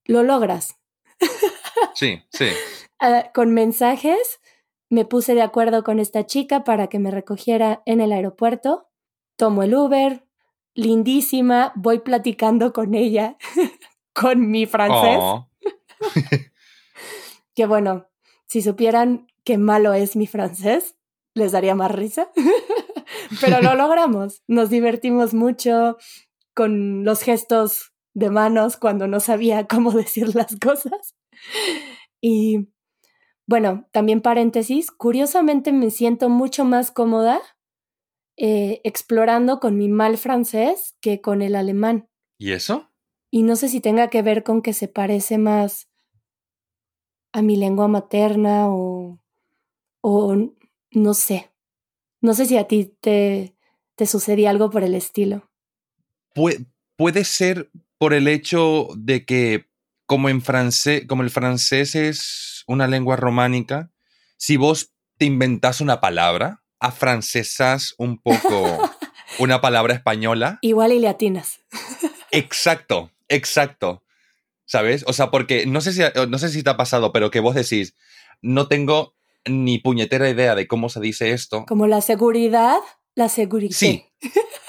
lo 0.05 0.23
logras. 0.23 0.77
Sí, 1.95 2.21
sí. 2.31 2.45
Ah, 3.03 3.31
con 3.33 3.51
mensajes. 3.51 4.40
Me 4.91 5.05
puse 5.05 5.35
de 5.35 5.41
acuerdo 5.41 5.85
con 5.85 5.99
esta 5.99 6.25
chica 6.25 6.65
para 6.65 6.87
que 6.87 6.99
me 6.99 7.11
recogiera 7.11 7.81
en 7.85 8.01
el 8.01 8.11
aeropuerto. 8.11 8.89
Tomo 9.37 9.63
el 9.63 9.73
Uber, 9.73 10.27
lindísima, 10.73 11.71
voy 11.77 11.99
platicando 11.99 12.73
con 12.73 12.93
ella, 12.93 13.37
con 14.13 14.51
mi 14.51 14.65
francés. 14.65 15.17
Oh, 15.17 15.47
Que 17.55 17.65
bueno, 17.65 18.07
si 18.47 18.61
supieran 18.61 19.27
qué 19.45 19.57
malo 19.57 19.93
es 19.93 20.17
mi 20.17 20.27
francés, 20.27 20.97
les 21.35 21.53
daría 21.53 21.73
más 21.73 21.91
risa. 21.91 22.29
Pero 23.39 23.61
lo 23.61 23.75
logramos. 23.75 24.43
Nos 24.47 24.69
divertimos 24.69 25.33
mucho 25.33 25.95
con 26.53 27.05
los 27.05 27.21
gestos 27.21 27.93
de 28.13 28.29
manos 28.29 28.75
cuando 28.75 29.07
no 29.07 29.21
sabía 29.21 29.67
cómo 29.67 29.91
decir 29.91 30.35
las 30.35 30.57
cosas. 30.59 31.15
Y 32.19 32.67
bueno, 33.51 33.85
también 33.91 34.21
paréntesis, 34.21 34.91
curiosamente 34.91 35.73
me 35.73 35.91
siento 35.91 36.29
mucho 36.29 36.63
más 36.63 36.89
cómoda 36.89 37.41
eh, 38.37 38.79
explorando 38.85 39.59
con 39.59 39.77
mi 39.77 39.89
mal 39.89 40.17
francés 40.17 40.95
que 41.01 41.19
con 41.19 41.41
el 41.41 41.55
alemán. 41.57 42.07
¿Y 42.37 42.53
eso? 42.53 42.89
Y 43.29 43.43
no 43.43 43.57
sé 43.57 43.67
si 43.67 43.81
tenga 43.81 44.07
que 44.09 44.21
ver 44.21 44.43
con 44.43 44.61
que 44.61 44.71
se 44.71 44.87
parece 44.87 45.37
más 45.37 45.89
a 47.33 47.41
mi 47.41 47.57
lengua 47.57 47.89
materna 47.89 48.69
o, 48.69 49.19
o 50.01 50.35
no 50.91 51.13
sé. 51.13 51.51
No 52.21 52.33
sé 52.33 52.45
si 52.45 52.55
a 52.57 52.69
ti 52.69 52.95
te, 53.01 53.53
te 53.95 54.05
sucedía 54.05 54.49
algo 54.49 54.69
por 54.69 54.83
el 54.83 54.95
estilo. 54.95 55.49
Pue- 56.33 56.65
puede 56.95 57.25
ser 57.25 57.69
por 57.97 58.13
el 58.13 58.29
hecho 58.29 58.87
de 58.95 59.25
que, 59.25 59.65
como 60.11 60.27
en 60.27 60.41
francés, 60.41 61.05
como 61.07 61.23
el 61.23 61.29
francés 61.29 61.95
es 61.95 62.65
una 62.67 62.85
lengua 62.85 63.15
románica, 63.15 63.91
si 64.35 64.57
vos 64.57 64.91
te 65.17 65.23
inventás 65.23 65.79
una 65.79 66.01
palabra, 66.01 66.65
afrancesas 66.81 67.95
un 67.97 68.21
poco 68.21 68.91
una 69.39 69.61
palabra 69.61 69.93
española, 69.93 70.59
Igual 70.63 70.91
y 70.91 70.99
le 70.99 71.07
atinas. 71.07 71.61
Exacto, 72.29 73.13
exacto. 73.29 74.03
¿Sabes? 74.65 75.05
O 75.07 75.13
sea, 75.13 75.31
porque 75.31 75.65
no 75.65 75.79
sé 75.79 75.93
si, 75.93 76.01
no 76.27 76.37
sé 76.37 76.49
si 76.49 76.61
te 76.61 76.69
ha 76.69 76.75
pasado, 76.75 77.13
pero 77.13 77.31
que 77.31 77.39
vos 77.39 77.55
decís, 77.55 77.95
no 78.41 78.67
tengo 78.67 79.15
ni 79.45 79.79
puñetera 79.79 80.29
idea 80.29 80.55
de 80.55 80.67
cómo 80.67 80.89
se 80.89 80.99
dice 80.99 81.31
esto. 81.31 81.65
Como 81.65 81.87
la 81.87 82.01
seguridad, 82.01 82.79
la 83.15 83.29
seguridad. 83.29 83.77
Sí, 83.77 84.03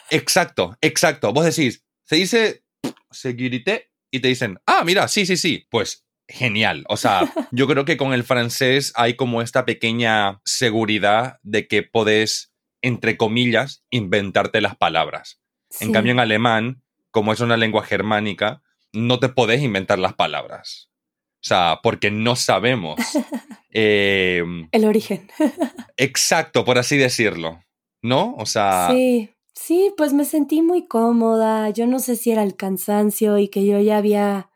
exacto, 0.08 0.78
exacto. 0.80 1.32
Vos 1.32 1.44
decís, 1.44 1.84
se 2.04 2.14
dice 2.14 2.62
sécurité 3.10 3.91
y 4.12 4.20
te 4.20 4.28
dicen, 4.28 4.60
ah, 4.66 4.82
mira, 4.84 5.08
sí, 5.08 5.26
sí, 5.26 5.36
sí. 5.36 5.66
Pues 5.70 6.04
genial. 6.28 6.84
O 6.88 6.96
sea, 6.96 7.32
yo 7.50 7.66
creo 7.66 7.84
que 7.84 7.96
con 7.96 8.12
el 8.12 8.22
francés 8.22 8.92
hay 8.94 9.14
como 9.14 9.42
esta 9.42 9.64
pequeña 9.64 10.40
seguridad 10.44 11.38
de 11.42 11.66
que 11.66 11.82
podés, 11.82 12.52
entre 12.82 13.16
comillas, 13.16 13.82
inventarte 13.90 14.60
las 14.60 14.76
palabras. 14.76 15.40
En 15.80 15.90
cambio, 15.90 16.12
en 16.12 16.20
alemán, 16.20 16.82
como 17.10 17.32
es 17.32 17.40
una 17.40 17.56
lengua 17.56 17.82
germánica, 17.82 18.62
no 18.92 19.18
te 19.18 19.30
podés 19.30 19.62
inventar 19.62 19.98
las 19.98 20.12
palabras. 20.12 20.90
O 21.36 21.44
sea, 21.44 21.80
porque 21.82 22.10
no 22.10 22.36
sabemos. 22.36 23.00
eh, 23.70 24.44
El 24.70 24.84
origen. 24.84 25.30
exacto, 25.96 26.64
por 26.66 26.78
así 26.78 26.98
decirlo. 26.98 27.64
¿No? 28.02 28.34
O 28.36 28.46
sea, 28.46 28.88
Sí, 28.90 29.30
sí, 29.54 29.92
pues 29.96 30.12
me 30.12 30.24
sentí 30.24 30.62
muy 30.62 30.86
cómoda. 30.86 31.70
Yo 31.70 31.86
no 31.86 31.98
sé 31.98 32.16
si 32.16 32.30
era 32.30 32.42
el 32.42 32.56
cansancio 32.56 33.38
y 33.38 33.48
que 33.48 33.64
yo 33.66 33.80
ya 33.80 33.98
había 33.98 34.50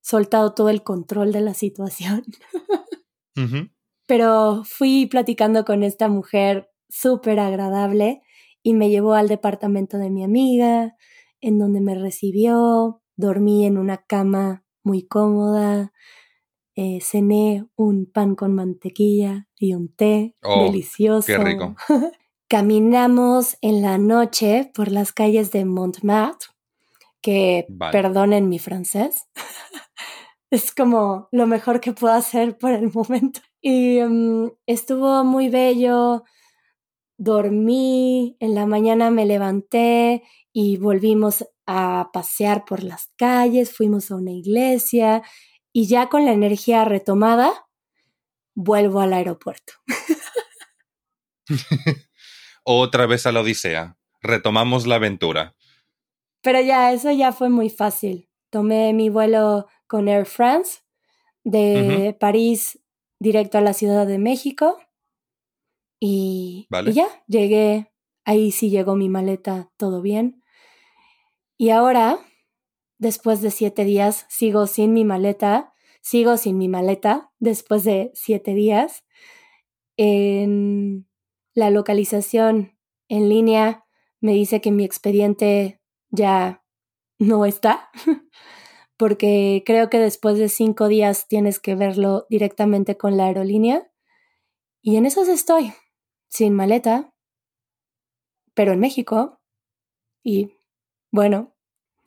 soltado 0.00 0.54
todo 0.54 0.68
el 0.68 0.82
control 0.82 1.32
de 1.32 1.40
la 1.40 1.54
situación. 1.54 2.24
Pero 4.06 4.62
fui 4.64 5.06
platicando 5.06 5.64
con 5.64 5.82
esta 5.82 6.08
mujer 6.08 6.68
súper 6.88 7.38
agradable 7.40 8.22
y 8.62 8.74
me 8.74 8.90
llevó 8.90 9.14
al 9.14 9.28
departamento 9.28 9.96
de 9.98 10.10
mi 10.10 10.22
amiga, 10.24 10.96
en 11.40 11.58
donde 11.58 11.80
me 11.80 11.94
recibió, 11.94 13.02
dormí 13.16 13.64
en 13.64 13.78
una 13.78 13.98
cama 13.98 14.64
muy 14.84 15.06
cómoda, 15.06 15.92
eh, 16.76 17.00
cené 17.00 17.66
un 17.76 18.06
pan 18.06 18.34
con 18.34 18.54
mantequilla 18.54 19.48
y 19.58 19.74
un 19.74 19.88
té 19.94 20.36
Oh, 20.42 20.66
delicioso. 20.66 21.26
qué 21.26 21.38
rico. 21.38 21.74
Caminamos 22.52 23.56
en 23.62 23.80
la 23.80 23.96
noche 23.96 24.70
por 24.74 24.92
las 24.92 25.10
calles 25.14 25.52
de 25.52 25.64
Montmartre, 25.64 26.48
que 27.22 27.64
Vale. 27.70 27.92
perdonen 27.92 28.50
mi 28.50 28.58
francés, 28.58 29.26
es 30.50 30.70
como 30.74 31.30
lo 31.32 31.46
mejor 31.46 31.80
que 31.80 31.94
puedo 31.94 32.12
hacer 32.12 32.58
por 32.58 32.72
el 32.72 32.92
momento. 32.92 33.40
Y 33.62 34.02
mm, 34.02 34.50
estuvo 34.66 35.24
muy 35.24 35.48
bello, 35.48 36.24
dormí, 37.16 38.36
en 38.38 38.54
la 38.54 38.66
mañana 38.66 39.08
me 39.10 39.24
levanté 39.24 40.22
y 40.52 40.76
volvimos 40.76 41.48
a 41.66 42.10
pasear 42.12 42.66
por 42.66 42.82
las 42.82 43.10
calles, 43.16 43.74
fuimos 43.74 44.10
a 44.10 44.16
una 44.16 44.32
iglesia 44.32 45.22
y 45.72 45.86
ya 45.86 46.10
con 46.10 46.26
la 46.26 46.32
energía 46.32 46.84
retomada, 46.84 47.50
vuelvo 48.54 49.00
al 49.00 49.14
aeropuerto. 49.14 49.72
Otra 52.64 53.06
vez 53.06 53.26
a 53.26 53.32
la 53.32 53.40
Odisea. 53.40 53.96
Retomamos 54.20 54.86
la 54.86 54.96
aventura. 54.96 55.56
Pero 56.42 56.60
ya, 56.60 56.92
eso 56.92 57.10
ya 57.10 57.32
fue 57.32 57.48
muy 57.48 57.70
fácil. 57.70 58.28
Tomé 58.50 58.92
mi 58.92 59.08
vuelo 59.08 59.66
con 59.86 60.08
Air 60.08 60.26
France 60.26 60.80
de 61.44 62.16
París 62.18 62.80
directo 63.18 63.58
a 63.58 63.62
la 63.62 63.72
Ciudad 63.72 64.06
de 64.06 64.18
México 64.18 64.78
y, 66.00 66.66
Vale. 66.70 66.90
y 66.90 66.94
ya, 66.94 67.06
llegué. 67.26 67.92
Ahí 68.24 68.52
sí 68.52 68.70
llegó 68.70 68.94
mi 68.94 69.08
maleta, 69.08 69.70
todo 69.76 70.02
bien. 70.02 70.42
Y 71.56 71.70
ahora, 71.70 72.18
después 72.98 73.40
de 73.40 73.50
siete 73.50 73.84
días, 73.84 74.26
sigo 74.28 74.66
sin 74.66 74.92
mi 74.92 75.04
maleta, 75.04 75.72
sigo 76.00 76.36
sin 76.36 76.58
mi 76.58 76.68
maleta 76.68 77.32
después 77.38 77.84
de 77.84 78.10
siete 78.14 78.54
días. 78.54 79.04
En 79.96 81.08
la 81.54 81.70
localización 81.70 82.78
en 83.08 83.28
línea 83.28 83.84
me 84.20 84.32
dice 84.32 84.60
que 84.60 84.70
mi 84.70 84.84
expediente 84.84 85.80
ya 86.10 86.64
no 87.18 87.44
está, 87.44 87.90
porque 88.96 89.62
creo 89.66 89.90
que 89.90 89.98
después 89.98 90.38
de 90.38 90.48
cinco 90.48 90.88
días 90.88 91.26
tienes 91.28 91.58
que 91.58 91.74
verlo 91.74 92.26
directamente 92.30 92.96
con 92.96 93.16
la 93.16 93.26
aerolínea. 93.26 93.90
Y 94.80 94.96
en 94.96 95.06
esas 95.06 95.28
estoy, 95.28 95.72
sin 96.28 96.54
maleta, 96.54 97.12
pero 98.54 98.72
en 98.72 98.80
México. 98.80 99.40
Y 100.22 100.52
bueno, 101.10 101.54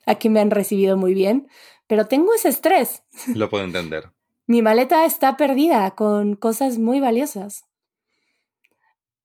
aquí 0.06 0.28
me 0.28 0.40
han 0.40 0.50
recibido 0.50 0.96
muy 0.96 1.14
bien, 1.14 1.48
pero 1.86 2.06
tengo 2.06 2.34
ese 2.34 2.48
estrés. 2.48 3.02
Lo 3.34 3.48
puedo 3.48 3.64
entender. 3.64 4.12
Mi 4.46 4.62
maleta 4.62 5.04
está 5.04 5.36
perdida 5.36 5.90
con 5.96 6.36
cosas 6.36 6.78
muy 6.78 7.00
valiosas. 7.00 7.65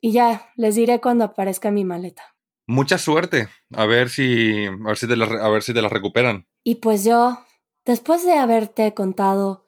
Y 0.02 0.12
ya, 0.12 0.52
les 0.56 0.76
diré 0.76 1.00
cuando 1.00 1.24
aparezca 1.24 1.70
mi 1.70 1.86
maleta. 1.86 2.36
Mucha 2.68 2.98
suerte. 2.98 3.50
A 3.74 3.86
ver 3.86 4.10
si, 4.10 4.66
a 4.66 4.72
ver 4.72 4.98
si, 4.98 5.08
te, 5.08 5.16
la, 5.16 5.26
a 5.26 5.50
ver 5.50 5.62
si 5.62 5.74
te 5.74 5.82
la 5.82 5.90
recuperan. 5.90 6.48
Y 6.64 6.76
pues 6.76 7.04
yo, 7.04 7.40
después 7.86 8.26
de 8.26 8.34
haberte 8.34 8.94
contado 8.96 9.68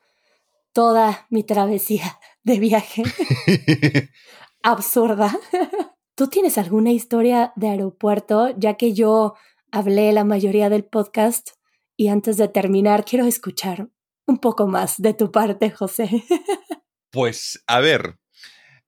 toda 0.73 1.27
mi 1.29 1.43
travesía 1.43 2.19
de 2.43 2.59
viaje 2.59 3.03
absurda, 4.63 5.37
¿tú 6.15 6.27
tienes 6.27 6.57
alguna 6.57 6.91
historia 6.91 7.53
de 7.55 7.69
aeropuerto? 7.69 8.49
Ya 8.57 8.73
que 8.73 8.93
yo 8.93 9.35
hablé 9.71 10.11
la 10.13 10.23
mayoría 10.23 10.69
del 10.69 10.83
podcast 10.83 11.51
y 11.95 12.07
antes 12.07 12.37
de 12.37 12.47
terminar 12.47 13.05
quiero 13.05 13.25
escuchar 13.25 13.89
un 14.25 14.39
poco 14.39 14.67
más 14.67 14.99
de 14.99 15.13
tu 15.13 15.31
parte, 15.31 15.69
José. 15.69 16.23
Pues, 17.11 17.63
a 17.67 17.79
ver, 17.79 18.17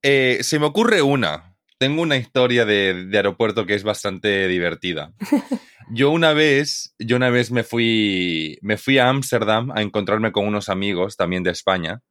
eh, 0.07 0.43
se 0.43 0.59
me 0.59 0.67
ocurre 0.67 1.01
una. 1.01 1.57
Tengo 1.79 2.03
una 2.03 2.15
historia 2.15 2.63
de, 2.63 3.05
de 3.05 3.17
aeropuerto 3.17 3.65
que 3.65 3.73
es 3.73 3.83
bastante 3.83 4.47
divertida. 4.47 5.13
Yo 5.89 6.09
una 6.09 6.33
vez, 6.33 6.95
yo 6.97 7.15
una 7.15 7.29
vez 7.29 7.51
me 7.51 7.63
fui, 7.63 8.57
me 8.61 8.77
fui 8.77 8.97
a 8.97 9.07
Ámsterdam 9.07 9.71
a 9.71 9.83
encontrarme 9.83 10.31
con 10.31 10.47
unos 10.47 10.69
amigos 10.69 11.15
también 11.15 11.43
de 11.43 11.51
España 11.51 12.01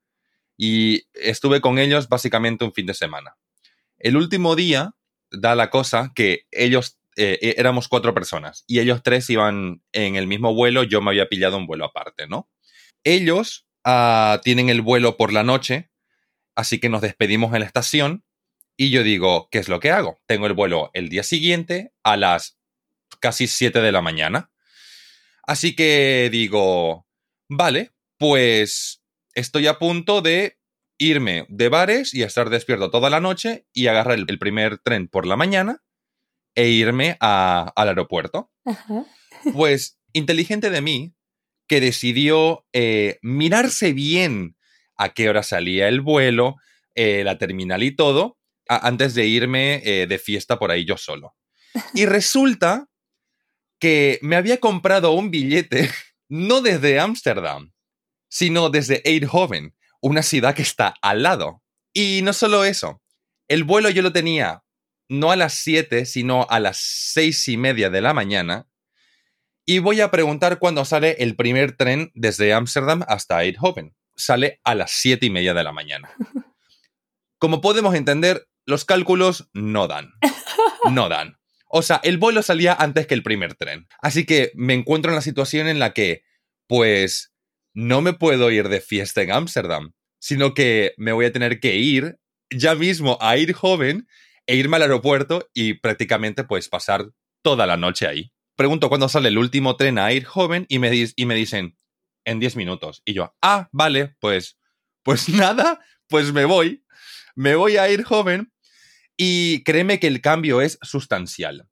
y 0.57 1.09
estuve 1.12 1.61
con 1.61 1.80
ellos 1.80 2.09
básicamente 2.09 2.64
un 2.64 2.72
fin 2.72 2.87
de 2.87 2.94
semana. 2.94 3.37
El 3.98 4.16
último 4.16 4.54
día 4.54 4.94
da 5.33 5.57
la 5.57 5.70
cosa 5.70 6.12
que 6.14 6.46
ellos 6.52 7.00
eh, 7.16 7.38
eh, 7.42 7.54
éramos 7.59 7.88
cuatro 7.88 8.14
personas 8.14 8.62
y 8.68 8.78
ellos 8.78 9.02
tres 9.02 9.28
iban 9.28 9.83
en 9.90 10.14
el 10.14 10.28
mismo 10.28 10.54
vuelo, 10.54 10.85
yo 10.85 11.00
me 11.00 11.11
había 11.11 11.28
pillado 11.28 11.57
un 11.57 11.66
vuelo 11.66 11.87
aparte, 11.87 12.28
¿no? 12.28 12.48
Ellos 13.02 13.66
ah, 13.83 14.40
tienen 14.44 14.68
el 14.68 14.83
vuelo 14.83 15.16
por 15.16 15.33
la 15.33 15.42
noche, 15.42 15.90
así 16.54 16.78
que 16.78 16.88
nos 16.88 17.02
despedimos 17.02 17.54
en 17.54 17.60
la 17.60 17.66
estación 17.66 18.24
y 18.76 18.90
yo 18.90 19.02
digo, 19.02 19.48
¿qué 19.50 19.58
es 19.58 19.68
lo 19.68 19.80
que 19.80 19.90
hago? 19.90 20.20
Tengo 20.26 20.46
el 20.46 20.52
vuelo 20.52 20.90
el 20.94 21.08
día 21.08 21.22
siguiente 21.22 21.92
a 22.02 22.16
las 22.16 22.58
casi 23.20 23.46
7 23.46 23.80
de 23.80 23.92
la 23.92 24.02
mañana. 24.02 24.50
Así 25.46 25.76
que 25.76 26.28
digo, 26.32 27.06
vale, 27.48 27.92
pues 28.18 29.02
estoy 29.34 29.66
a 29.66 29.78
punto 29.78 30.22
de 30.22 30.58
irme 30.98 31.46
de 31.48 31.68
bares 31.68 32.14
y 32.14 32.22
estar 32.22 32.50
despierto 32.50 32.90
toda 32.90 33.10
la 33.10 33.20
noche 33.20 33.66
y 33.72 33.86
agarrar 33.86 34.18
el, 34.18 34.38
primer 34.38 34.78
tren 34.78 35.08
por 35.08 35.26
la 35.26 35.36
mañana 35.36 35.82
e 36.54 36.68
irme 36.68 37.16
al 37.20 37.72
aeropuerto. 37.76 38.50
Pues 39.52 39.98
inteligente 40.12 40.70
de 40.70 40.80
mí 40.80 41.14
que 41.66 41.80
decidió 41.80 42.66
eh, 42.72 43.18
mirarse 43.22 43.92
bien 43.92 44.56
a 44.96 45.14
qué 45.14 45.28
hora 45.28 45.42
salía 45.42 45.88
el 45.88 46.00
vuelo, 46.00 46.57
eh, 46.94 47.22
la 47.24 47.38
terminal 47.38 47.83
y 47.83 47.94
todo, 47.94 48.38
antes 48.68 49.14
de 49.14 49.26
irme 49.26 49.83
eh, 49.85 50.07
de 50.07 50.18
fiesta 50.18 50.59
por 50.59 50.70
ahí 50.70 50.85
yo 50.85 50.96
solo. 50.96 51.35
Y 51.94 52.07
resulta 52.07 52.88
que 53.78 54.18
me 54.22 54.37
había 54.37 54.59
comprado 54.61 55.12
un 55.12 55.30
billete 55.30 55.90
no 56.28 56.61
desde 56.61 57.00
Ámsterdam, 57.00 57.72
sino 58.28 58.70
desde 58.70 59.02
Eindhoven, 59.09 59.74
una 60.00 60.22
ciudad 60.22 60.54
que 60.54 60.62
está 60.62 60.94
al 61.02 61.22
lado. 61.22 61.62
Y 61.92 62.20
no 62.22 62.33
solo 62.33 62.64
eso, 62.64 63.02
el 63.48 63.64
vuelo 63.64 63.90
yo 63.90 64.02
lo 64.02 64.12
tenía 64.12 64.64
no 65.09 65.30
a 65.30 65.37
las 65.37 65.54
7, 65.54 66.07
sino 66.07 66.46
a 66.48 66.61
las 66.61 66.78
seis 66.78 67.46
y 67.48 67.57
media 67.57 67.90
de 67.90 68.00
la 68.00 68.14
mañana. 68.14 68.68
Y 69.66 69.78
voy 69.78 70.00
a 70.00 70.11
preguntar 70.11 70.59
cuándo 70.59 70.85
sale 70.85 71.16
el 71.20 71.37
primer 71.37 71.76
tren 71.76 72.11
desde 72.14 72.52
Ámsterdam 72.52 73.02
hasta 73.07 73.42
Eindhoven. 73.42 73.94
Sale 74.16 74.61
a 74.64 74.74
las 74.74 74.90
siete 74.90 75.27
y 75.27 75.31
media 75.31 75.55
de 75.55 75.64
la 75.64 75.72
mañana. 75.72 76.11
Como 77.38 77.61
podemos 77.61 77.94
entender, 77.94 78.46
los 78.66 78.85
cálculos 78.85 79.50
no 79.53 79.87
dan. 79.88 80.12
No 80.90 81.09
dan. 81.09 81.38
O 81.68 81.83
sea, 81.83 82.00
el 82.05 82.18
vuelo 82.18 82.42
salía 82.42 82.74
antes 82.74 83.07
que 83.07 83.14
el 83.14 83.22
primer 83.22 83.55
tren. 83.55 83.88
Así 84.00 84.24
que 84.24 84.53
me 84.55 84.74
encuentro 84.74 85.11
en 85.11 85.16
la 85.16 85.22
situación 85.22 85.66
en 85.66 85.79
la 85.79 85.92
que, 85.92 86.22
pues, 86.68 87.35
no 87.74 88.00
me 88.00 88.12
puedo 88.12 88.50
ir 88.50 88.68
de 88.68 88.81
fiesta 88.81 89.22
en 89.22 89.33
Ámsterdam, 89.33 89.92
sino 90.20 90.55
que 90.55 90.94
me 90.96 91.12
voy 91.12 91.27
a 91.27 91.33
tener 91.33 91.61
que 91.61 91.77
ir 91.77 92.18
ya 92.50 92.74
mismo 92.74 93.18
a 93.20 93.37
ir 93.37 93.53
joven 93.53 94.07
e 94.46 94.57
irme 94.57 94.77
al 94.77 94.83
aeropuerto 94.83 95.48
y 95.53 95.74
prácticamente 95.74 96.44
pues 96.44 96.68
pasar 96.68 97.11
toda 97.42 97.66
la 97.66 97.77
noche 97.77 98.07
ahí. 98.07 98.33
Pregunto 98.57 98.88
cuándo 98.88 99.09
sale 99.09 99.29
el 99.29 99.38
último 99.38 99.77
tren 99.77 99.98
a 99.98 100.12
ir 100.12 100.24
joven 100.24 100.66
y 100.68 100.79
me, 100.79 100.92
y 101.16 101.27
me 101.27 101.35
dicen 101.35 101.77
en 102.24 102.40
10 102.40 102.56
minutos. 102.56 103.02
Y 103.04 103.14
yo, 103.14 103.34
ah, 103.42 103.68
vale, 103.72 104.16
pues, 104.20 104.58
pues 105.02 105.28
nada, 105.30 105.80
pues 106.08 106.32
me 106.32 106.44
voy. 106.44 106.84
Me 107.34 107.56
voy 107.56 107.76
a 107.76 107.88
ir 107.88 108.04
joven 108.04 108.52
y 109.16 109.62
créeme 109.64 110.00
que 110.00 110.06
el 110.06 110.20
cambio 110.20 110.60
es 110.60 110.78
sustancial. 110.82 111.68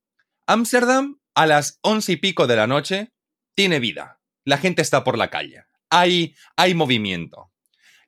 Ámsterdam, 0.47 1.21
a 1.35 1.47
las 1.47 1.79
once 1.83 2.13
y 2.13 2.17
pico 2.17 2.47
de 2.47 2.57
la 2.57 2.67
noche, 2.67 3.13
tiene 3.55 3.81
vida. 3.81 4.21
La 4.45 4.59
gente 4.59 4.83
está 4.83 5.05
por 5.05 5.17
la 5.19 5.31
calle. 5.31 5.65
Hay, 5.91 6.35
hay 6.57 6.75
movimiento. 6.75 7.53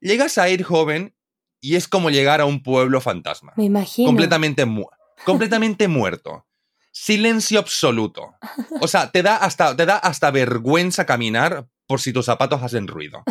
Llegas 0.01 0.39
a 0.39 0.49
ir 0.49 0.63
joven 0.63 1.15
y 1.61 1.77
es 1.77 1.89
como 1.89 2.11
llegar 2.11 2.41
a 2.41 2.45
un 2.45 2.63
pueblo 2.63 3.01
fantasma. 3.01 3.53
Me 3.57 3.65
imagino. 3.65 4.07
Completamente, 4.07 4.67
completamente 5.25 5.89
muerto. 5.89 6.47
Silencio 6.93 7.59
absoluto. 7.59 8.35
O 8.81 8.87
sea, 8.87 9.11
te 9.11 9.23
da, 9.23 9.37
hasta, 9.37 9.75
te 9.75 9.87
da 9.87 9.97
hasta 9.97 10.31
vergüenza 10.31 11.07
caminar 11.07 11.67
por 11.87 12.01
si 12.01 12.13
tus 12.13 12.27
zapatos 12.27 12.63
hacen 12.63 12.87
ruido. 12.87 13.23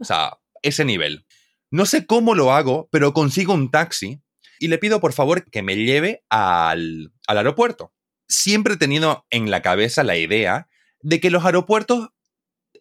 O 0.00 0.04
sea, 0.04 0.38
ese 0.62 0.84
nivel. 0.84 1.26
No 1.70 1.86
sé 1.86 2.06
cómo 2.06 2.34
lo 2.34 2.52
hago, 2.52 2.88
pero 2.90 3.12
consigo 3.12 3.54
un 3.54 3.70
taxi 3.70 4.20
y 4.58 4.68
le 4.68 4.78
pido 4.78 5.00
por 5.00 5.12
favor 5.12 5.44
que 5.50 5.62
me 5.62 5.76
lleve 5.76 6.24
al, 6.28 7.12
aeropuerto. 7.26 7.92
Siempre 8.28 8.74
he 8.74 8.78
tenido 8.78 9.26
en 9.30 9.50
la 9.50 9.62
cabeza 9.62 10.04
la 10.04 10.16
idea 10.16 10.68
de 11.00 11.20
que 11.20 11.30
los 11.30 11.44
aeropuertos 11.44 12.10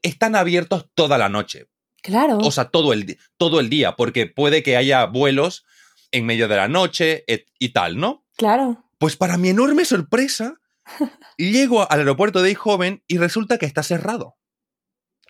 están 0.01 0.35
abiertos 0.35 0.87
toda 0.93 1.17
la 1.17 1.29
noche. 1.29 1.67
Claro. 2.01 2.37
O 2.39 2.51
sea, 2.51 2.65
todo 2.65 2.93
el, 2.93 3.17
todo 3.37 3.59
el 3.59 3.69
día, 3.69 3.95
porque 3.95 4.27
puede 4.27 4.63
que 4.63 4.77
haya 4.77 5.05
vuelos 5.05 5.65
en 6.11 6.25
medio 6.25 6.47
de 6.47 6.55
la 6.55 6.67
noche 6.67 7.25
y 7.59 7.69
tal, 7.69 7.97
¿no? 7.97 8.25
Claro. 8.37 8.83
Pues 8.97 9.15
para 9.15 9.37
mi 9.37 9.49
enorme 9.49 9.85
sorpresa, 9.85 10.61
llego 11.37 11.89
al 11.91 11.99
aeropuerto 11.99 12.41
de 12.41 12.55
joven 12.55 13.03
y 13.07 13.17
resulta 13.17 13.57
que 13.57 13.65
está 13.65 13.83
cerrado. 13.83 14.37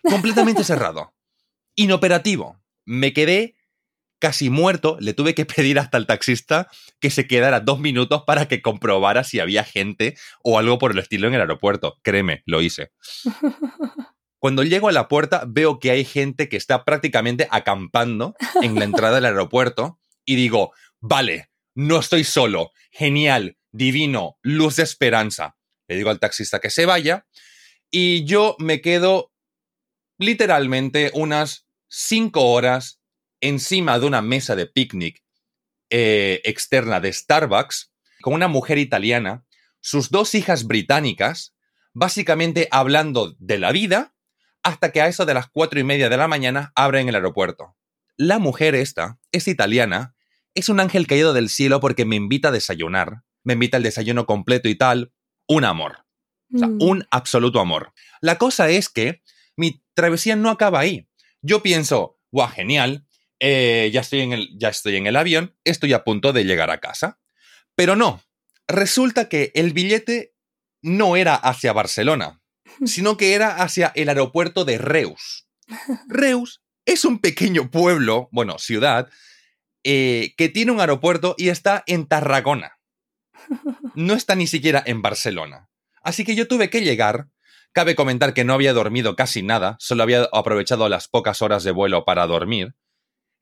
Completamente 0.04 0.64
cerrado. 0.64 1.14
Inoperativo. 1.74 2.60
Me 2.84 3.12
quedé 3.12 3.56
casi 4.24 4.48
muerto, 4.48 4.96
le 5.00 5.12
tuve 5.12 5.34
que 5.34 5.44
pedir 5.44 5.78
hasta 5.78 5.98
el 5.98 6.06
taxista 6.06 6.68
que 6.98 7.10
se 7.10 7.26
quedara 7.26 7.60
dos 7.60 7.78
minutos 7.78 8.22
para 8.26 8.48
que 8.48 8.62
comprobara 8.62 9.22
si 9.22 9.38
había 9.38 9.64
gente 9.64 10.16
o 10.42 10.58
algo 10.58 10.78
por 10.78 10.92
el 10.92 10.98
estilo 10.98 11.28
en 11.28 11.34
el 11.34 11.42
aeropuerto. 11.42 11.98
Créeme, 12.02 12.42
lo 12.46 12.62
hice. 12.62 12.92
Cuando 14.38 14.62
llego 14.62 14.88
a 14.88 14.92
la 14.92 15.08
puerta 15.08 15.44
veo 15.46 15.78
que 15.78 15.90
hay 15.90 16.04
gente 16.04 16.48
que 16.48 16.56
está 16.56 16.84
prácticamente 16.84 17.48
acampando 17.50 18.34
en 18.62 18.76
la 18.76 18.84
entrada 18.84 19.16
del 19.16 19.26
aeropuerto 19.26 20.00
y 20.24 20.36
digo, 20.36 20.72
vale, 21.00 21.50
no 21.74 21.98
estoy 21.98 22.24
solo, 22.24 22.70
genial, 22.92 23.58
divino, 23.72 24.38
luz 24.42 24.76
de 24.76 24.84
esperanza. 24.84 25.56
Le 25.86 25.96
digo 25.96 26.08
al 26.08 26.20
taxista 26.20 26.60
que 26.60 26.70
se 26.70 26.86
vaya 26.86 27.26
y 27.90 28.24
yo 28.24 28.56
me 28.58 28.80
quedo 28.80 29.33
literalmente 30.18 31.10
unas 31.14 31.66
cinco 31.88 32.50
horas 32.50 33.00
encima 33.40 33.98
de 33.98 34.06
una 34.06 34.22
mesa 34.22 34.56
de 34.56 34.66
picnic 34.66 35.22
eh, 35.90 36.40
externa 36.44 37.00
de 37.00 37.12
Starbucks 37.12 37.92
con 38.22 38.32
una 38.32 38.48
mujer 38.48 38.78
italiana, 38.78 39.44
sus 39.80 40.10
dos 40.10 40.34
hijas 40.34 40.64
británicas, 40.64 41.54
básicamente 41.92 42.68
hablando 42.70 43.36
de 43.38 43.58
la 43.58 43.70
vida, 43.70 44.14
hasta 44.62 44.92
que 44.92 45.02
a 45.02 45.08
eso 45.08 45.26
de 45.26 45.34
las 45.34 45.48
cuatro 45.48 45.78
y 45.78 45.84
media 45.84 46.08
de 46.08 46.16
la 46.16 46.26
mañana 46.26 46.72
abren 46.74 47.08
el 47.08 47.14
aeropuerto. 47.14 47.76
La 48.16 48.38
mujer 48.38 48.74
esta 48.74 49.18
es 49.30 49.46
italiana, 49.46 50.14
es 50.54 50.68
un 50.68 50.80
ángel 50.80 51.06
caído 51.06 51.34
del 51.34 51.50
cielo 51.50 51.80
porque 51.80 52.06
me 52.06 52.16
invita 52.16 52.48
a 52.48 52.52
desayunar, 52.52 53.22
me 53.42 53.52
invita 53.52 53.76
al 53.76 53.82
desayuno 53.82 54.24
completo 54.24 54.68
y 54.68 54.74
tal, 54.74 55.12
un 55.46 55.64
amor. 55.64 56.06
O 56.54 56.58
sea, 56.58 56.68
mm. 56.68 56.78
un 56.80 57.06
absoluto 57.10 57.60
amor. 57.60 57.92
La 58.20 58.38
cosa 58.38 58.70
es 58.70 58.88
que 58.88 59.22
mi 59.56 59.82
travesía 59.94 60.36
no 60.36 60.50
acaba 60.50 60.80
ahí. 60.80 61.08
Yo 61.42 61.62
pienso, 61.62 62.18
guau, 62.30 62.48
genial, 62.48 63.06
eh, 63.40 63.90
ya, 63.92 64.00
estoy 64.00 64.20
en 64.20 64.32
el, 64.32 64.48
ya 64.58 64.68
estoy 64.68 64.96
en 64.96 65.06
el 65.06 65.16
avión, 65.16 65.56
estoy 65.64 65.92
a 65.92 66.04
punto 66.04 66.32
de 66.32 66.44
llegar 66.44 66.70
a 66.70 66.80
casa. 66.80 67.20
Pero 67.74 67.96
no, 67.96 68.22
resulta 68.68 69.28
que 69.28 69.52
el 69.54 69.72
billete 69.72 70.34
no 70.82 71.16
era 71.16 71.34
hacia 71.34 71.72
Barcelona, 71.72 72.42
sino 72.84 73.16
que 73.16 73.34
era 73.34 73.56
hacia 73.62 73.92
el 73.94 74.08
aeropuerto 74.08 74.64
de 74.64 74.78
Reus. 74.78 75.48
Reus 76.08 76.62
es 76.86 77.04
un 77.04 77.18
pequeño 77.18 77.70
pueblo, 77.70 78.28
bueno, 78.32 78.58
ciudad, 78.58 79.10
eh, 79.82 80.34
que 80.36 80.48
tiene 80.48 80.72
un 80.72 80.80
aeropuerto 80.80 81.34
y 81.36 81.48
está 81.48 81.82
en 81.86 82.06
Tarragona. 82.06 82.78
No 83.96 84.14
está 84.14 84.34
ni 84.34 84.48
siquiera 84.48 84.82
en 84.84 85.02
Barcelona. 85.02 85.68
Así 86.02 86.24
que 86.24 86.34
yo 86.34 86.48
tuve 86.48 86.68
que 86.68 86.80
llegar. 86.80 87.28
Cabe 87.74 87.96
comentar 87.96 88.34
que 88.34 88.44
no 88.44 88.54
había 88.54 88.72
dormido 88.72 89.16
casi 89.16 89.42
nada, 89.42 89.76
solo 89.80 90.04
había 90.04 90.28
aprovechado 90.32 90.88
las 90.88 91.08
pocas 91.08 91.42
horas 91.42 91.64
de 91.64 91.72
vuelo 91.72 92.04
para 92.04 92.24
dormir. 92.28 92.76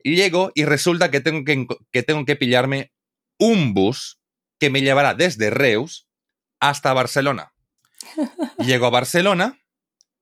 Llego 0.03 0.53
y 0.55 0.65
resulta 0.65 1.11
que 1.11 1.21
tengo 1.21 1.45
que, 1.45 2.03
tengo 2.03 2.25
que 2.25 2.37
pillarme 2.37 2.95
un 3.39 3.75
bus 3.75 4.19
que 4.59 4.71
me 4.71 4.81
llevará 4.81 5.13
desde 5.13 5.51
Reus 5.51 6.09
hasta 6.61 6.95
Barcelona. 6.95 7.53
Llego 8.59 8.87
a 8.87 8.91
Barcelona, 8.91 9.61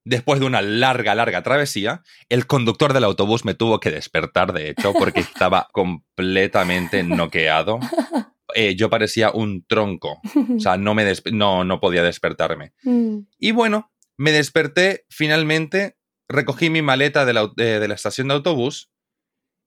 después 0.05 0.41
de 0.41 0.47
una 0.47 0.61
larga, 0.61 1.15
larga 1.15 1.45
travesía, 1.45 2.03
el 2.29 2.49
conductor 2.49 2.93
del 2.93 3.05
autobús 3.05 3.45
me 3.45 3.55
tuvo 3.55 3.79
que 3.79 3.93
despertar, 3.93 4.53
de 4.53 4.71
hecho, 4.71 4.93
porque 4.93 5.21
estaba 5.21 5.69
completamente 5.73 7.05
noqueado. 7.05 7.79
Eh, 8.57 8.75
yo 8.75 8.91
parecía 8.91 9.31
un 9.31 9.65
tronco, 9.65 10.21
o 10.35 10.59
sea, 10.59 10.77
no, 10.77 10.93
me 10.93 11.05
no, 11.31 11.63
no 11.63 11.79
podía 11.79 12.03
despertarme. 12.03 12.73
Mm. 12.83 13.19
Y 13.39 13.53
bueno, 13.53 13.93
me 14.21 14.33
desperté 14.33 15.07
finalmente, 15.09 15.97
recogí 16.29 16.69
mi 16.69 16.83
maleta 16.83 17.25
de 17.25 17.33
la, 17.33 17.51
de 17.57 17.89
la 17.89 17.95
estación 17.95 18.29
de 18.29 18.35
autobús 18.35 18.91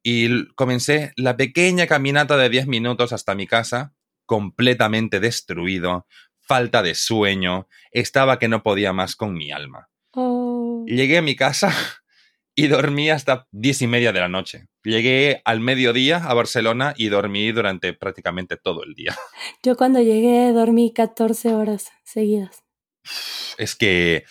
y 0.04 0.46
comencé 0.54 1.12
la 1.16 1.36
pequeña 1.38 1.88
caminata 1.88 2.38
de 2.38 2.50
10 2.50 2.68
minutos 2.68 3.14
hasta 3.14 3.34
mi 3.34 3.48
casa, 3.48 3.96
completamente 4.28 5.20
destruido, 5.20 6.06
falta 6.40 6.84
de 6.84 6.94
sueño, 6.94 7.68
estaba 7.90 8.38
que 8.38 8.48
no 8.48 8.62
podía 8.62 8.94
más 8.94 9.16
con 9.16 9.34
mi 9.34 9.52
alma. 9.52 9.90
Oh. 10.12 10.86
Llegué 10.86 11.18
a 11.18 11.24
mi 11.24 11.36
casa 11.36 11.74
y 12.56 12.68
dormí 12.68 13.10
hasta 13.10 13.48
diez 13.50 13.82
y 13.82 13.88
media 13.88 14.12
de 14.12 14.20
la 14.20 14.30
noche. 14.30 14.68
Llegué 14.84 15.42
al 15.46 15.62
mediodía 15.62 16.18
a 16.18 16.34
Barcelona 16.36 16.94
y 16.96 17.08
dormí 17.08 17.52
durante 17.52 17.94
prácticamente 17.94 18.56
todo 18.56 18.84
el 18.84 18.94
día. 18.94 19.18
Yo 19.64 19.76
cuando 19.76 20.00
llegué 20.00 20.52
dormí 20.54 20.94
14 20.94 21.56
horas 21.56 21.90
seguidas. 22.04 22.62
Es 23.58 23.76
que 23.76 24.26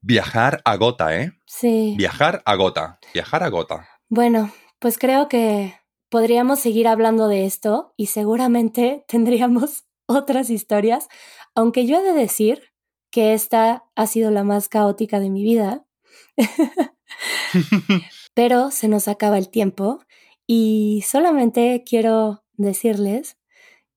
viajar 0.00 0.60
agota, 0.64 1.16
¿eh? 1.16 1.32
Sí. 1.46 1.94
Viajar 1.96 2.42
agota, 2.44 2.98
viajar 3.14 3.42
agota. 3.42 3.88
Bueno, 4.08 4.52
pues 4.78 4.98
creo 4.98 5.28
que 5.28 5.74
podríamos 6.08 6.60
seguir 6.60 6.88
hablando 6.88 7.28
de 7.28 7.46
esto 7.46 7.94
y 7.96 8.06
seguramente 8.06 9.04
tendríamos 9.08 9.84
otras 10.06 10.50
historias, 10.50 11.08
aunque 11.54 11.86
yo 11.86 11.98
he 11.98 12.02
de 12.02 12.12
decir 12.12 12.72
que 13.10 13.32
esta 13.32 13.84
ha 13.94 14.06
sido 14.06 14.30
la 14.30 14.44
más 14.44 14.68
caótica 14.68 15.20
de 15.20 15.30
mi 15.30 15.42
vida. 15.42 15.84
pero 18.34 18.70
se 18.70 18.88
nos 18.88 19.08
acaba 19.08 19.38
el 19.38 19.48
tiempo 19.48 20.00
y 20.46 21.04
solamente 21.06 21.82
quiero 21.86 22.44
decirles 22.54 23.36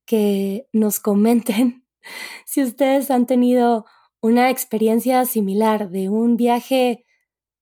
que 0.06 0.68
nos 0.74 1.00
comenten 1.00 1.86
si 2.46 2.64
ustedes 2.64 3.12
han 3.12 3.26
tenido 3.26 3.86
una 4.24 4.50
experiencia 4.50 5.26
similar 5.26 5.90
de 5.90 6.08
un 6.08 6.38
viaje 6.38 7.06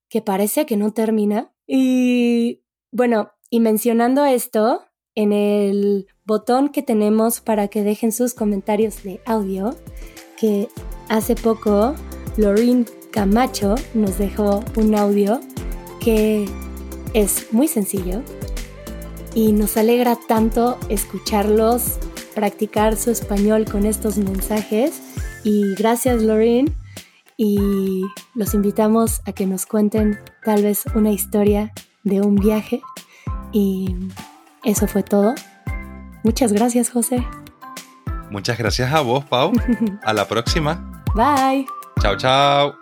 que 0.10 0.22
parece 0.22 0.68
que 0.68 0.78
no 0.78 0.94
termina. 0.94 1.52
Y 1.66 2.62
bueno, 2.92 3.32
y 3.50 3.60
mencionando 3.60 4.26
esto, 4.26 4.84
en 5.16 5.34
el 5.34 6.06
botón 6.24 6.70
que 6.70 6.84
tenemos 6.84 7.42
para 7.42 7.68
que 7.68 7.82
dejen 7.82 8.12
sus 8.12 8.36
comentarios 8.36 9.02
de 9.02 9.22
audio, 9.26 9.76
que 10.38 10.70
hace 11.10 11.34
poco 11.34 11.96
Lorraine 12.38 12.86
Camacho 13.10 13.74
nos 13.96 14.20
dejó 14.20 14.64
un 14.76 14.94
audio 14.94 15.42
que 16.00 16.46
es 17.16 17.52
muy 17.52 17.68
sencillo 17.68 18.22
y 19.34 19.52
nos 19.52 19.78
alegra 19.78 20.16
tanto 20.28 20.78
escucharlos 20.90 21.98
practicar 22.36 22.96
su 22.98 23.10
español 23.10 23.66
con 23.66 23.88
estos 23.88 24.20
mensajes. 24.20 25.02
Y 25.44 25.76
gracias 25.76 26.22
Lorraine 26.22 26.72
y 27.38 28.04
los 28.36 28.54
invitamos 28.54 29.22
a 29.26 29.34
que 29.34 29.48
nos 29.48 29.66
cuenten 29.66 30.20
tal 30.44 30.64
vez 30.64 30.84
una 30.94 31.12
historia 31.12 31.72
de 32.04 32.22
un 32.22 32.36
viaje. 32.36 32.82
Y 33.52 33.96
eso 34.64 34.88
fue 34.88 35.04
todo. 35.04 35.34
Muchas 36.24 36.54
gracias 36.54 36.90
José. 36.90 37.28
Muchas 38.30 38.58
gracias 38.58 38.94
a 38.94 39.02
vos, 39.02 39.26
Pau. 39.26 39.52
A 40.04 40.14
la 40.14 40.26
próxima. 40.28 41.04
Bye. 41.16 41.66
Chao, 42.02 42.16
chao. 42.16 42.76